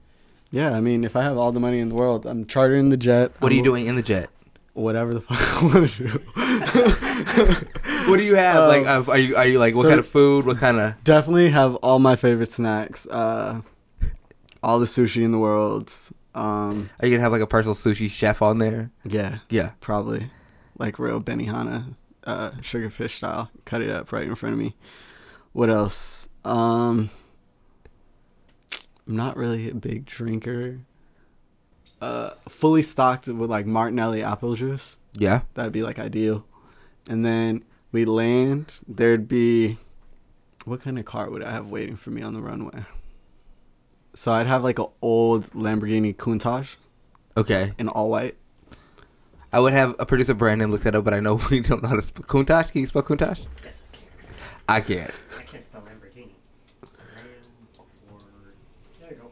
[0.53, 2.97] yeah, I mean, if I have all the money in the world, I'm chartering the
[2.97, 3.31] jet.
[3.39, 4.29] What are you doing in the jet?
[4.73, 6.19] Whatever the fuck I want to do.
[8.09, 8.57] What do you have?
[8.57, 10.45] Um, like, uh, are you are you like what so- kind of food?
[10.45, 11.01] What kind of?
[11.05, 13.07] Definitely have all my favorite snacks.
[13.07, 13.61] Uh,
[14.61, 15.91] all the sushi in the world.
[16.35, 18.91] Um, Are you gonna have like a personal sushi chef on there?
[19.05, 19.71] yeah, Yeah.
[19.81, 20.31] probably
[20.77, 21.93] like real Benihana,
[22.25, 23.49] uh, sugarfish style.
[23.65, 24.75] Cut it up right in front of me.
[25.53, 26.27] What else?
[26.43, 27.09] Um,
[29.07, 30.79] I'm not really a big drinker.
[32.01, 34.97] Uh, fully stocked with like Martinelli apple juice.
[35.13, 35.41] Yeah.
[35.53, 36.45] That'd be like ideal.
[37.09, 38.75] And then we land.
[38.87, 39.77] There'd be
[40.65, 42.85] what kind of car would I have waiting for me on the runway?
[44.15, 46.75] So I'd have like an old Lamborghini Countach
[47.35, 47.73] Okay.
[47.77, 48.37] in all white.
[49.51, 51.89] I would have a producer Brandon look that up, but I know we don't know
[51.89, 52.71] how to spell Countach.
[52.71, 53.45] Can you spell Countach?
[53.63, 54.35] Yes, I can.
[54.67, 55.13] I can't.
[55.39, 56.29] I can't spell Lamborghini.
[58.99, 59.31] There you go.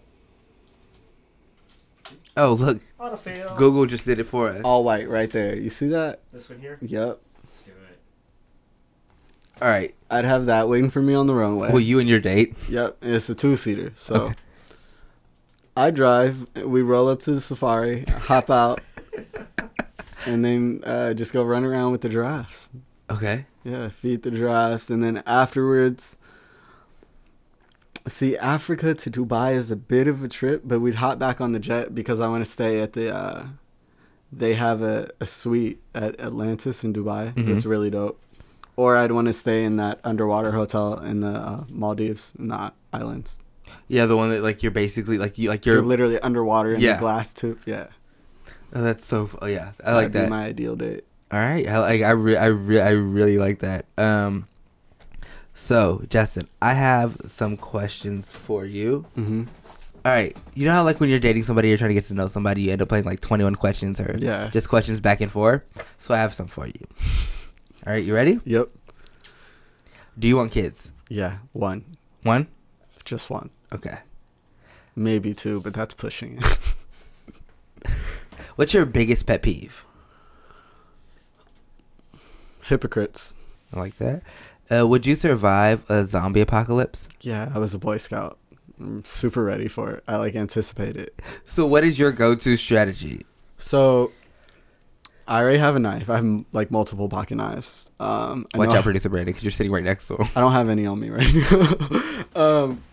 [2.37, 3.55] Oh look, Autofill.
[3.57, 4.61] Google just did it for us.
[4.63, 5.55] All white right there.
[5.57, 6.21] You see that?
[6.31, 6.77] This one here.
[6.81, 7.19] Yep.
[7.43, 7.99] Let's do it.
[9.61, 9.93] All right.
[10.09, 11.69] I'd have that waiting for me on the runway.
[11.71, 12.55] Well, you and your date.
[12.69, 13.93] Yep, it's a two seater.
[13.95, 14.33] So Okay.
[15.75, 16.47] I drive.
[16.55, 18.81] We roll up to the safari, hop out,
[20.25, 22.69] and then uh, just go run around with the giraffes.
[23.09, 23.45] Okay.
[23.63, 26.17] Yeah, feed the giraffes, and then afterwards.
[28.07, 31.51] See, Africa to Dubai is a bit of a trip, but we'd hop back on
[31.51, 33.13] the jet because I want to stay at the.
[33.15, 33.45] Uh,
[34.31, 37.33] they have a, a suite at Atlantis in Dubai.
[37.35, 37.45] Mhm.
[37.47, 38.19] That's really dope.
[38.77, 42.71] Or I'd want to stay in that underwater hotel in the uh, Maldives, in the
[42.93, 43.39] islands.
[43.87, 45.85] Yeah, the one that like you're basically like you like You're, you're.
[45.85, 46.93] literally underwater in Yeah.
[46.93, 47.59] the glass tube.
[47.65, 47.87] Yeah,
[48.73, 49.29] oh, that's so.
[49.41, 50.29] Oh yeah, I like That'd be that.
[50.29, 51.03] my ideal date.
[51.31, 52.01] All right, I like.
[52.01, 53.85] I re- I re- I really like that.
[53.97, 54.47] Um.
[55.63, 59.05] So Justin, I have some questions for you.
[59.15, 59.43] hmm
[60.03, 62.13] All right, you know how like when you're dating somebody, you're trying to get to
[62.15, 64.49] know somebody, you end up playing like 21 questions or Yeah.
[64.51, 65.61] just questions back and forth.
[65.99, 66.87] So I have some for you.
[67.85, 68.39] All right, you ready?
[68.43, 68.69] Yep.
[70.19, 70.89] Do you want kids?
[71.09, 71.37] Yeah.
[71.53, 71.85] One.
[72.23, 72.47] One.
[73.05, 73.49] Just one.
[73.71, 73.99] Okay.
[74.95, 77.91] Maybe two, but that's pushing it.
[78.55, 79.85] What's your biggest pet peeve?
[82.65, 83.33] Hypocrites.
[83.73, 84.21] I like that.
[84.71, 87.09] Uh, would you survive a zombie apocalypse?
[87.19, 88.37] Yeah, I was a Boy Scout.
[88.79, 90.03] I'm super ready for it.
[90.07, 91.19] I like anticipate it.
[91.45, 93.25] So, what is your go-to strategy?
[93.57, 94.11] So,
[95.27, 96.09] I already have a knife.
[96.09, 97.91] I have like multiple pocket knives.
[97.99, 100.27] Um, I Watch out, producer Brandon, because you're sitting right next to him.
[100.35, 102.31] I don't have any on me right now.
[102.41, 102.83] um,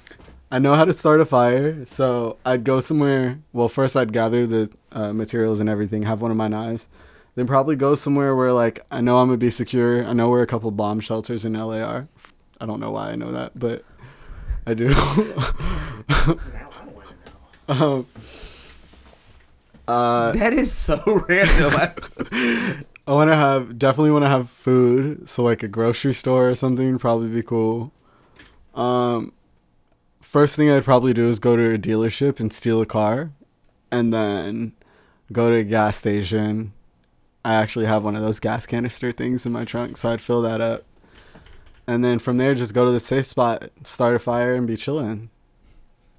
[0.50, 3.38] I know how to start a fire, so I'd go somewhere.
[3.52, 6.88] Well, first I'd gather the uh, materials and everything, have one of my knives,
[7.38, 10.04] then probably go somewhere where like I know I'm gonna be secure.
[10.04, 12.08] I know where a couple bomb shelters in LA are.
[12.60, 13.84] I don't know why I know that, but
[14.66, 14.88] I do.
[16.08, 17.06] Now I want
[17.68, 17.96] to know.
[17.96, 18.06] um,
[19.86, 21.72] uh, that is so random.
[23.06, 26.54] I want to have definitely want to have food, so like a grocery store or
[26.56, 27.92] something would probably be cool.
[28.74, 29.32] Um,
[30.20, 33.30] first thing I'd probably do is go to a dealership and steal a car,
[33.92, 34.72] and then
[35.30, 36.72] go to a gas station.
[37.44, 40.42] I actually have one of those gas canister things in my trunk, so I'd fill
[40.42, 40.84] that up,
[41.86, 44.76] and then from there just go to the safe spot, start a fire, and be
[44.76, 45.30] chilling.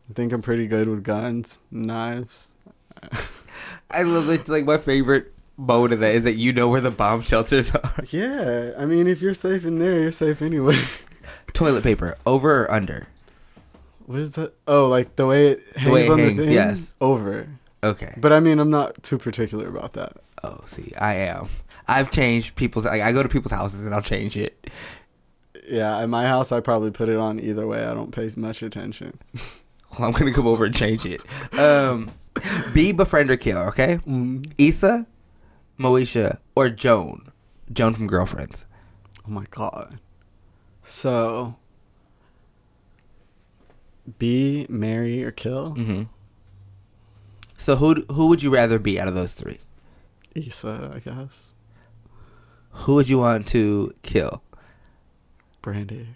[0.09, 2.55] I think I'm pretty good with guns, knives.
[3.91, 4.47] I love it.
[4.47, 8.03] Like my favorite moment of that is that you know where the bomb shelters are.
[8.09, 10.81] Yeah, I mean, if you're safe in there, you're safe anyway.
[11.53, 13.07] Toilet paper, over or under?
[14.05, 14.53] What is that?
[14.67, 16.51] Oh, like the way it hangs the way it on hangs, the thing?
[16.53, 16.95] yes.
[16.99, 17.47] Over.
[17.83, 18.13] Okay.
[18.17, 20.17] But I mean, I'm not too particular about that.
[20.43, 21.47] Oh, see, I am.
[21.87, 22.85] I've changed people's.
[22.85, 24.69] Like, I go to people's houses and I'll change it.
[25.67, 27.83] Yeah, at my house, I probably put it on either way.
[27.83, 29.19] I don't pay much attention.
[29.97, 31.19] Well, I'm gonna come over and change it.
[31.57, 32.11] Um,
[32.73, 33.97] Be befriend or kill, okay?
[34.07, 34.51] Mm.
[34.57, 35.07] Issa,
[35.79, 37.31] Moesha, or Joan.
[37.73, 38.65] Joan from Girlfriends.
[39.27, 39.97] Oh my god.
[40.83, 41.55] So,
[44.17, 45.75] be, marry, or kill?
[45.75, 46.03] Mm-hmm.
[47.57, 49.59] So who who would you rather be out of those three?
[50.35, 51.55] Issa, I guess.
[52.71, 54.41] Who would you want to kill?
[55.61, 56.07] Brandy.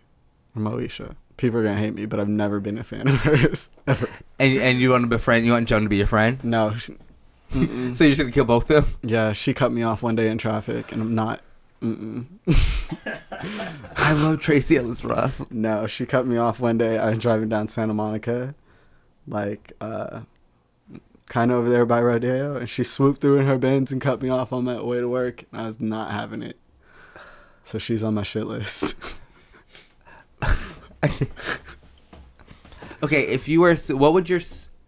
[0.56, 1.16] Or Moesha.
[1.38, 3.72] People are gonna hate me, but I've never been a fan of hers.
[3.88, 4.08] Ever.
[4.40, 5.46] And and you want to befriend?
[5.46, 6.44] You want Joan to be your friend?
[6.44, 6.74] No.
[6.76, 6.96] She.
[7.54, 8.96] So you're just gonna kill both of them?
[9.04, 11.42] yeah, she cut me off one day in traffic, and I'm not.
[11.84, 12.26] I
[14.14, 15.46] love Tracee Ellis Ross.
[15.52, 16.98] No, she cut me off one day.
[16.98, 18.56] I was driving down Santa Monica,
[19.28, 20.22] like, uh,
[21.34, 24.22] kind of over there by Rodeo, and she swooped through in her Benz and cut
[24.22, 26.60] me off on my way to work, and I was not having it.
[27.64, 28.96] So she's on my shit list.
[33.02, 34.40] Okay, if you were, what would your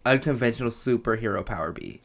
[0.06, 2.00] unconventional superhero power be?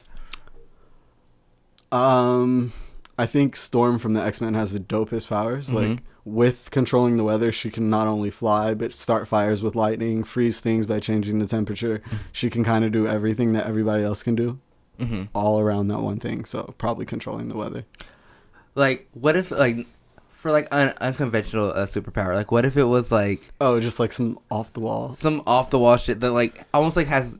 [1.90, 2.70] um,
[3.18, 5.68] I think Storm from the X Men has the dopest powers.
[5.68, 5.74] Mhm.
[5.90, 10.22] Like, with controlling the weather, she can not only fly, but start fires with lightning,
[10.24, 12.00] freeze things by changing the temperature.
[12.30, 14.58] She can kind of do everything that everybody else can do,
[15.00, 15.24] Mm-hmm.
[15.34, 16.44] all around that one thing.
[16.44, 17.84] So, probably controlling the weather.
[18.74, 19.86] Like, what if like
[20.32, 22.34] for like an unconventional uh, superpower?
[22.34, 25.14] Like, what if it was like Oh, just like some off the wall.
[25.18, 27.36] some off the wall shit that like almost like has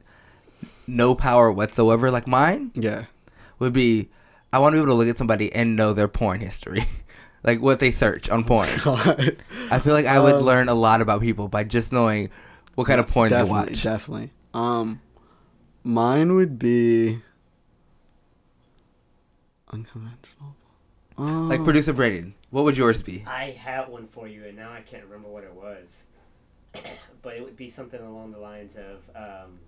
[0.86, 2.10] no power whatsoever?
[2.10, 3.04] Like mine Yeah.
[3.58, 4.08] would be,
[4.52, 6.84] I want to be able to look at somebody and know their porn history,
[7.42, 8.68] like what they search on porn.
[8.84, 9.36] God.
[9.70, 12.30] I feel like I would Um, learn a lot about people by just knowing
[12.74, 13.82] what kind of porn they watch.
[13.82, 14.30] Definitely.
[14.54, 15.00] Um,
[15.82, 17.22] mine would be
[19.70, 20.56] unconventional.
[21.18, 23.24] Um, Like producer Braden, what would yours be?
[23.26, 25.86] I have one for you, and now I can't remember what it was.
[27.22, 29.60] but it would be something along the lines of, um,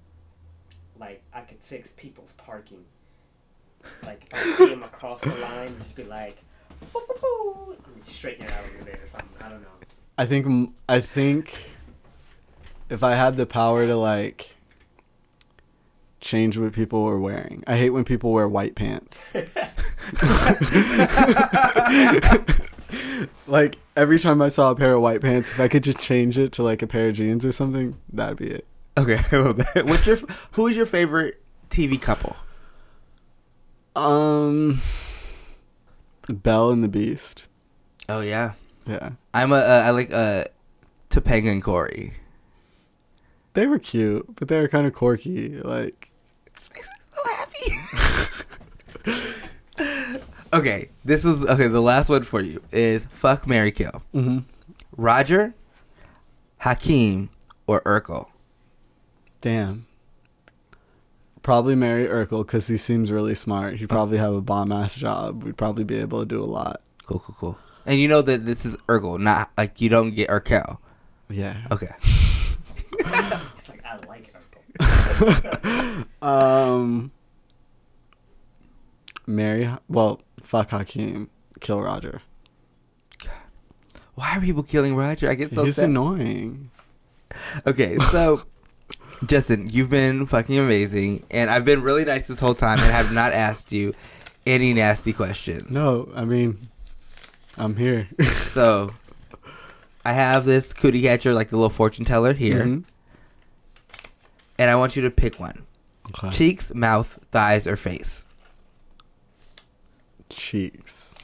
[0.98, 2.84] like, I could fix people's parking.
[4.04, 6.42] Like, if I see him across the line, just be like,
[8.06, 9.28] straighten it out a little bit or something.
[9.40, 9.68] I don't know.
[10.16, 11.70] I think I think
[12.88, 14.56] if I had the power to like
[16.20, 17.62] change what people were wearing.
[17.66, 19.34] I hate when people wear white pants.
[23.46, 26.38] like every time I saw a pair of white pants, if I could just change
[26.38, 28.66] it to like a pair of jeans or something, that'd be it.
[28.96, 29.16] Okay,
[29.82, 30.18] what's your
[30.52, 32.36] who is your favorite TV couple?
[33.96, 34.80] Um,
[36.28, 37.48] Belle and the Beast.
[38.08, 38.52] Oh yeah,
[38.86, 40.44] Yeah, I'm a uh, I like uh
[41.10, 42.14] Topanga and Corey.
[43.54, 45.60] they were cute, but they were kind of quirky.
[45.60, 46.10] Like,
[46.54, 47.22] This makes me so
[49.06, 50.20] happy.
[50.52, 51.68] okay, this is okay.
[51.68, 54.02] The last one for you is fuck Mary Kill.
[54.12, 54.38] mm-hmm.
[54.96, 55.54] Roger,
[56.58, 57.30] Hakeem,
[57.66, 58.26] or Urkel.
[59.40, 59.86] damn.
[61.44, 63.76] Probably marry Urkel because he seems really smart.
[63.76, 65.44] He'd probably have a bomb ass job.
[65.44, 66.80] We'd probably be able to do a lot.
[67.04, 67.58] Cool, cool, cool.
[67.84, 70.78] And you know that this is Urkel, not like you don't get Urkel.
[71.28, 71.58] Yeah.
[71.70, 71.90] Okay.
[72.00, 74.32] He's like, I like
[74.78, 76.06] Urkel.
[76.26, 77.12] um.
[79.26, 79.70] Marry.
[79.86, 81.28] Well, fuck Hakeem.
[81.60, 82.22] Kill Roger.
[83.22, 83.32] God.
[84.14, 85.30] Why are people killing Roger?
[85.30, 85.90] I get so He's sad.
[85.90, 86.70] annoying.
[87.66, 88.44] Okay, so
[89.26, 93.12] Justin, you've been fucking amazing, and I've been really nice this whole time and have
[93.12, 93.94] not asked you
[94.46, 95.70] any nasty questions.
[95.70, 96.58] No, I mean,
[97.56, 98.08] I'm here.
[98.54, 98.92] So
[100.04, 102.84] I have this cootie catcher, like the little fortune teller here, Mhm.
[104.58, 105.64] and I want you to pick one:
[106.10, 106.30] Okay.
[106.30, 108.24] cheeks, mouth, thighs, or face.
[110.28, 111.14] Cheeks.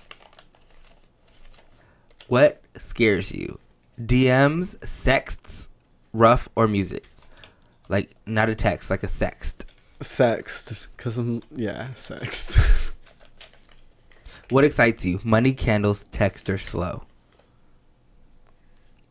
[2.26, 3.58] What scares you?
[4.00, 5.68] DMs, sexts,
[6.12, 7.04] rough, or music?
[7.90, 9.64] Like not a text, like a sext.
[10.00, 10.86] Sext.
[10.96, 12.92] Cause I'm yeah, sext.
[14.48, 15.20] What excites you?
[15.22, 17.04] Money, candles, text, or slow?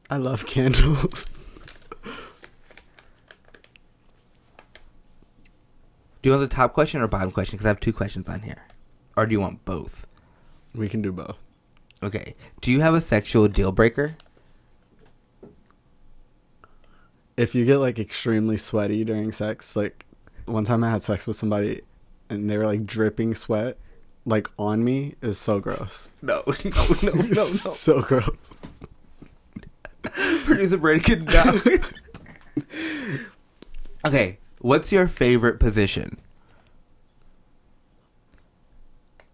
[0.09, 1.47] I love candles.
[6.21, 7.55] Do you want the top question or bottom question?
[7.55, 8.65] Because I have two questions on here.
[9.15, 10.05] Or do you want both?
[10.75, 11.38] we can do both.
[12.03, 12.36] Okay.
[12.61, 14.17] Do you have a sexual deal breaker?
[17.39, 20.05] If you get like extremely sweaty during sex, like
[20.45, 21.83] one time I had sex with somebody
[22.29, 23.77] and they were like dripping sweat
[24.25, 26.11] like on me, it was so gross.
[26.21, 26.53] No, no,
[27.01, 27.43] no, no, no.
[27.45, 28.61] so gross.
[30.43, 31.65] Producer Brady could not.
[34.05, 34.37] okay.
[34.59, 36.17] What's your favorite position?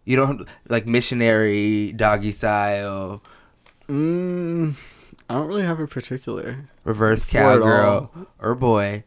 [0.03, 3.23] You don't like missionary, doggy style,
[3.89, 4.75] Mm,
[5.29, 6.69] I don't really have a particular.
[6.83, 9.03] reverse cowgirl, or boy.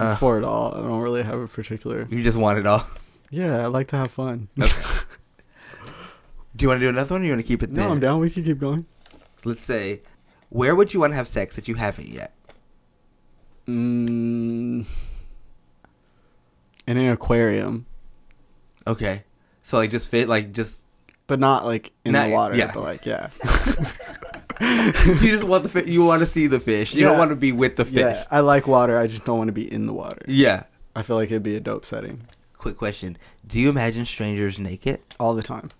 [0.00, 0.16] Uh.
[0.16, 0.74] for it all.
[0.74, 2.06] I don't really have a particular.
[2.10, 2.86] You just want it all.
[3.30, 4.48] Yeah, I like to have fun.
[4.60, 4.72] Okay.
[6.56, 7.84] Do you want to do another one or you want to keep it there?
[7.86, 8.18] no, I'm down.
[8.20, 8.84] We can keep going.
[9.44, 10.02] Let's say,
[10.50, 12.34] where would you want to have sex that you haven't yet?
[13.66, 14.84] Mm,
[16.86, 17.86] in an aquarium,
[18.86, 19.24] Okay.
[19.62, 20.78] So like just fit like just
[21.26, 22.56] but not like in Not- the water.
[22.56, 22.70] yeah.
[22.74, 23.30] But like, yeah,
[24.62, 26.94] you just want the fi- you want to see the fish.
[26.94, 27.94] You don't want to be with the fish.
[28.16, 28.24] yeah.
[28.30, 28.98] I like water.
[28.98, 30.22] I just don't want to be in the water.
[30.26, 30.64] Yeah.
[30.94, 32.26] I feel like it'd be a dope setting
[32.58, 35.00] Quick question: Do you imagine strangers naked?
[35.18, 35.70] all the time.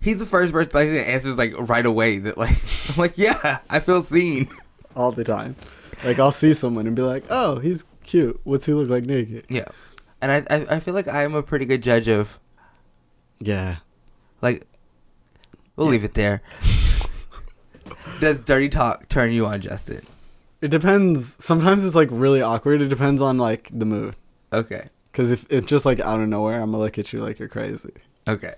[0.00, 2.18] He's the first person I think that answers like right away.
[2.18, 2.56] That like
[2.90, 4.48] I'm like yeah, I feel seen.
[4.96, 5.56] all the time.
[6.04, 8.40] Like I'll see someone and be like, "Oh, he's cute.
[8.44, 9.66] What's he look like naked?" Yeah,
[10.22, 12.38] and I I, I feel like I'm a pretty good judge of
[13.38, 13.76] Yeah.
[14.40, 14.66] like.
[15.76, 16.42] We'll leave it there.
[18.20, 20.02] Does dirty talk turn you on, Justin?
[20.60, 21.42] It depends.
[21.42, 22.82] Sometimes it's like really awkward.
[22.82, 24.14] It depends on like the mood.
[24.52, 24.90] Okay.
[25.14, 27.48] Cause if it's just like out of nowhere, I'm gonna look at you like you're
[27.48, 27.94] crazy.
[28.28, 28.54] Okay.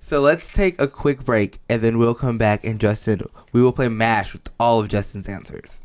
[0.00, 3.20] So let's take a quick break and then we'll come back and Justin
[3.52, 5.80] we will play MASH with all of Justin's answers.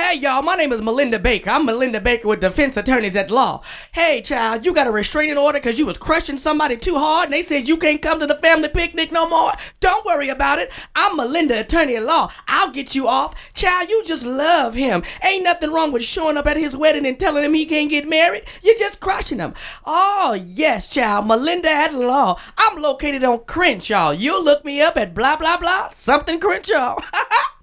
[0.00, 1.50] Hey y'all, my name is Melinda Baker.
[1.50, 3.60] I'm Melinda Baker with Defense Attorneys at Law.
[3.92, 7.34] Hey child, you got a restraining order because you was crushing somebody too hard and
[7.34, 9.52] they said you can't come to the family picnic no more?
[9.78, 10.72] Don't worry about it.
[10.96, 12.30] I'm Melinda Attorney at Law.
[12.48, 13.52] I'll get you off.
[13.52, 15.02] Child, you just love him.
[15.22, 18.08] Ain't nothing wrong with showing up at his wedding and telling him he can't get
[18.08, 18.44] married.
[18.62, 19.52] You're just crushing him.
[19.84, 21.26] Oh, yes, child.
[21.26, 22.40] Melinda at Law.
[22.56, 24.12] I'm located on Crenshaw.
[24.12, 25.90] You'll look me up at blah, blah, blah.
[25.90, 26.96] Something Crenshaw.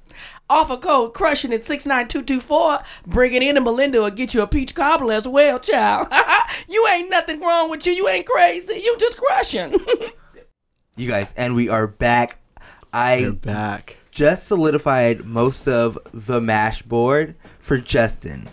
[0.50, 2.80] Offer code crushing at 69224.
[3.06, 6.08] Bring it in and Melinda will get you a peach cobbler as well, child.
[6.70, 7.94] you ain't nothing wrong with you.
[7.94, 8.82] You ain't crazy.
[8.84, 9.76] You just crushing.
[11.00, 12.40] You guys, and we are back.
[12.92, 13.98] I You're back.
[14.10, 18.50] just solidified most of the MASH board for Justin.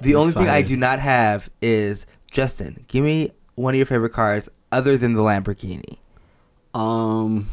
[0.00, 3.84] The I'm only thing I do not have is Justin, give me one of your
[3.84, 5.98] favorite cars other than the Lamborghini.
[6.72, 7.48] Um,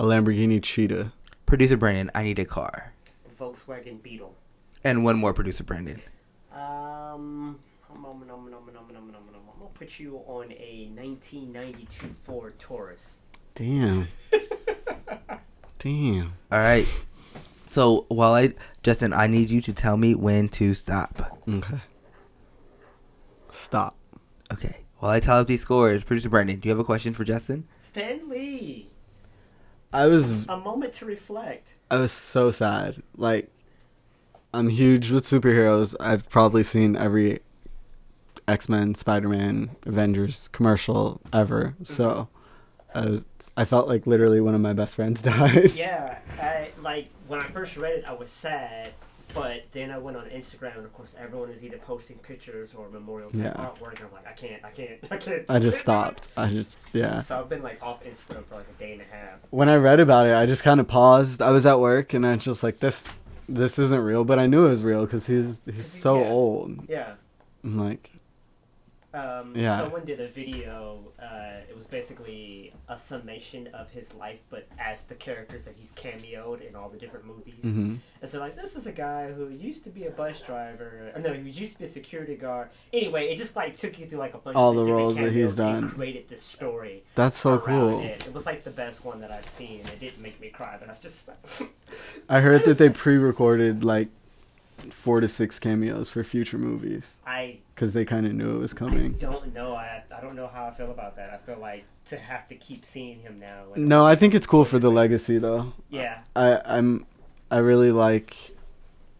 [0.00, 1.12] a Lamborghini Cheetah.
[1.52, 2.94] Producer Brandon, I need a car.
[3.38, 4.34] Volkswagen Beetle.
[4.84, 6.00] And one more, producer Brandon.
[6.50, 7.58] Um,
[7.90, 13.20] I'm, I'm, I'm, gonna put you on a 1992 Ford Taurus.
[13.54, 14.08] Damn.
[15.78, 16.32] Damn.
[16.50, 16.88] All right.
[17.68, 21.38] So while I, Justin, I need you to tell me when to stop.
[21.46, 21.82] Okay.
[23.50, 23.98] Stop.
[24.50, 24.78] Okay.
[25.00, 27.68] While I tell up these scores, producer Brandon, do you have a question for Justin?
[27.78, 28.91] Stan Lee.
[29.92, 31.74] I was A moment to reflect.
[31.90, 33.02] I was so sad.
[33.16, 33.48] Like,
[34.54, 35.94] I'm huge with superheroes.
[36.00, 37.40] I've probably seen every
[38.48, 41.74] X Men, Spider Man, Avengers commercial ever.
[41.74, 41.84] Mm-hmm.
[41.84, 42.28] So,
[42.94, 43.26] I was
[43.56, 45.72] I felt like literally one of my best friends died.
[45.72, 48.92] Yeah, I like when I first read it, I was sad,
[49.34, 52.88] but then I went on Instagram, and of course, everyone is either posting pictures or
[52.88, 53.52] memorial type Yeah.
[53.54, 53.90] artwork.
[53.90, 55.44] And I was like, I can't, I can't, I can't.
[55.48, 56.28] I just stopped.
[56.36, 57.20] I just yeah.
[57.20, 59.38] So I've been like off Instagram for like a day and a half.
[59.50, 61.42] When I read about it, I just kind of paused.
[61.42, 63.06] I was at work and I was just like this.
[63.48, 66.28] This isn't real, but I knew it was real because he's he's so Yeah.
[66.28, 66.88] old.
[66.88, 67.12] Yeah.
[67.64, 68.10] I'm like,
[69.14, 69.78] Um, Yeah.
[69.78, 71.12] Someone did a video.
[71.20, 75.90] Uh, it was basically a summation of his life, but as the characters that he's
[75.92, 77.62] cameoed in all the different movies.
[77.62, 81.12] hmm And so, like, this is a guy who used to be a bus driver.
[81.20, 82.68] No, he used to be a security guard.
[82.92, 85.16] Anyway, it just like took you through like a bunch All of the different roles
[85.16, 85.90] that he's done.
[85.90, 87.02] created this story.
[87.14, 88.00] that's so cool.
[88.00, 88.26] It.
[88.26, 89.80] it was like the best one that I've seen.
[89.80, 91.70] It didn't make me cry, but I was just Like,
[92.28, 94.08] I heard that they pre-recorded like
[94.90, 98.72] four to six cameos for future movies I because they kind of knew it was
[98.74, 99.14] coming.
[99.16, 99.74] I don't know.
[99.74, 101.30] I I don't know how I feel about that.
[101.30, 103.64] I feel like to have to keep seeing him now.
[103.70, 105.72] Like, No, I think it's cool for the legacy though.
[105.90, 106.20] Yeah.
[106.36, 107.06] I I'm
[107.50, 108.36] I really like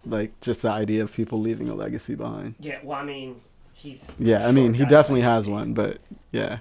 [0.05, 2.57] like just the idea of people leaving a legacy behind.
[2.59, 2.79] Yeah.
[2.83, 3.41] Well, I mean,
[3.73, 4.17] he's.
[4.19, 5.99] Yeah, I mean he definitely has one, but
[6.33, 6.59] yeah.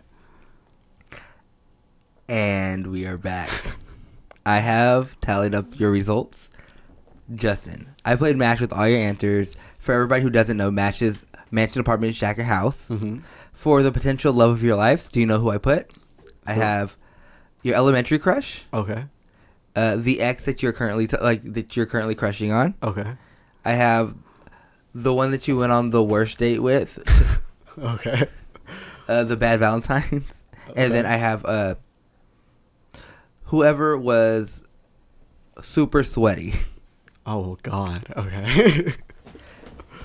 [2.28, 3.50] And we are back.
[4.46, 6.50] I have tallied up your results.
[7.34, 9.56] Justin, I played MASH with all your answers.
[9.80, 12.88] For everybody who doesn't know, MASH is mansion, apartment, shack, or house.
[12.88, 13.20] hmm
[13.54, 15.92] For the potential love of your lives, do you know who I put?
[16.48, 16.62] I Who?
[16.62, 16.98] have
[17.62, 19.06] your elementary crush, Okay.
[19.76, 22.74] uh, the ex that you're currently t- like that you're currently crushing on.
[22.82, 23.14] Okay.
[23.64, 24.16] I have
[24.96, 26.98] the one that you went on the worst date with,
[27.78, 28.28] Okay.
[29.08, 30.26] uh, the bad Valentines,
[30.76, 31.76] and then I have uh,
[33.46, 34.64] whoever was
[35.62, 36.56] super sweaty.
[37.26, 38.08] Oh God.
[38.18, 38.94] Okay.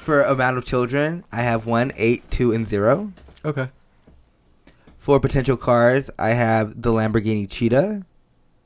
[0.06, 3.12] For amount of children, I have one, eight, two, and zero.
[3.44, 3.70] okay.
[5.00, 8.04] For potential cars, I have the Lamborghini Cheetah,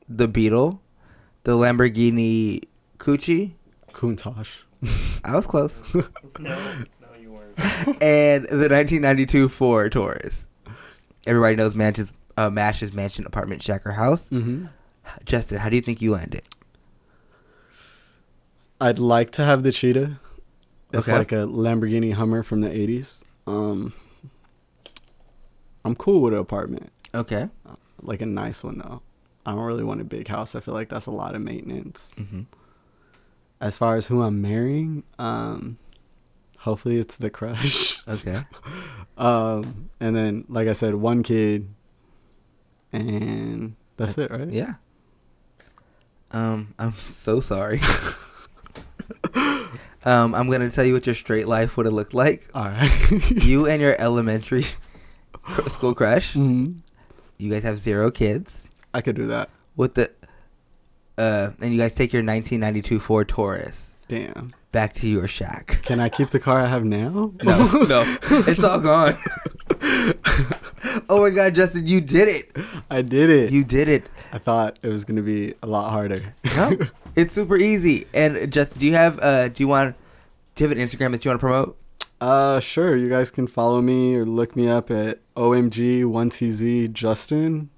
[0.07, 0.79] the Beetle,
[1.43, 2.61] the Lamborghini
[2.99, 3.53] Cucci,
[3.91, 4.47] Countach.
[5.23, 5.81] I was close.
[6.39, 6.49] No,
[6.99, 7.57] no, you weren't.
[8.03, 10.45] and the 1992 Ford Taurus.
[11.27, 14.21] Everybody knows Mash's, uh, Mash's mansion, apartment, shack, or house.
[14.29, 14.65] hmm
[15.25, 16.43] Justin, how do you think you landed?
[18.79, 20.19] I'd like to have the cheetah.
[20.93, 21.17] It's Okay.
[21.17, 23.23] like a Lamborghini Hummer from the '80s.
[23.47, 23.93] Um,
[25.85, 27.49] I'm cool with an apartment, Okay.
[28.01, 29.01] like a nice one though.
[29.45, 30.53] I don't really want a big house.
[30.53, 32.13] I feel like that's a lot of maintenance.
[32.17, 32.41] hmm
[33.59, 35.77] As far as who I'm marrying, um,
[36.59, 37.97] hopefully it's the crush.
[38.07, 38.43] Okay.
[39.17, 41.69] um, and then, like I said, one kid,
[42.93, 44.49] and that's it, right?
[44.49, 44.73] Yeah.
[46.31, 47.81] Um, I'm so sorry.
[50.05, 52.49] um, I'm gonna tell you what your straight life would have looked like.
[52.53, 52.91] All right.
[53.29, 54.65] You and your elementary
[55.67, 56.33] school crush.
[56.35, 56.77] Mhm.
[57.37, 58.69] You guys have zero kids.
[58.93, 59.49] I could do that.
[59.75, 60.11] With the,
[61.17, 64.53] uh, and you guys take your 1992 Ford Taurus Damn.
[64.71, 65.79] back to your shack.
[65.83, 67.31] Can I keep the car I have now?
[67.43, 69.17] No, no, it's all gone.
[71.09, 72.51] oh my God, Justin, you did it!
[72.89, 73.51] I did it.
[73.51, 74.03] You did it.
[74.33, 76.33] I thought it was gonna be a lot harder.
[76.55, 76.77] No,
[77.15, 78.05] it's super easy.
[78.13, 79.95] And Justin, do you have uh, do you want,
[80.55, 81.77] do you have an Instagram that you want to promote?
[82.21, 82.95] Uh, sure.
[82.95, 87.69] You guys can follow me or look me up at OMG1TZ Justin.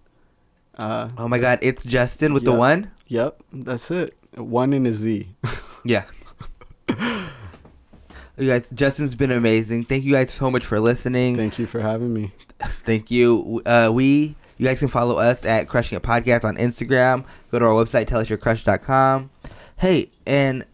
[0.77, 2.91] Uh, Oh my God, it's Justin with the one.
[3.07, 4.15] yep, that's it.
[4.35, 5.29] One and a Z.
[5.85, 6.05] Yeah.
[8.37, 9.83] You guys, Justin's been amazing.
[9.83, 11.35] Thank you guys so much for listening.
[11.37, 12.31] Thank you for having me.
[12.59, 13.61] Thank you.
[13.65, 17.25] Uh, we, you guys can follow us at Crushing It Podcast on Instagram.
[17.51, 19.29] Go to our website, tellusyourcrush.com.
[19.77, 20.65] Hey, and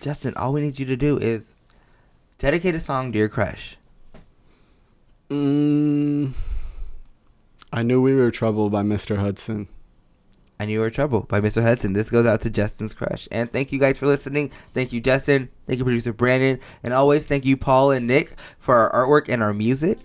[0.00, 1.56] Justin, all we need you to do is
[2.38, 3.76] dedicate a song to your crush.
[5.30, 6.32] Mm,
[7.72, 9.18] I knew we were trouble by Mr.
[9.18, 9.68] Hudson.
[10.58, 11.62] I Knew You Were Trouble by Mr.
[11.62, 11.92] Hudson.
[11.92, 13.28] This goes out to Justin's crush.
[13.30, 14.50] And thank you guys for listening.
[14.72, 15.50] Thank you, Justin.
[15.66, 16.58] Thank you, producer Brandon.
[16.82, 19.98] And always thank you, Paul and Nick, for our artwork and our music.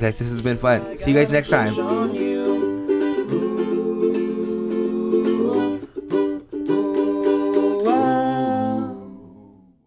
[0.00, 0.96] Guys, this has been fun.
[0.96, 2.39] See you guys next time.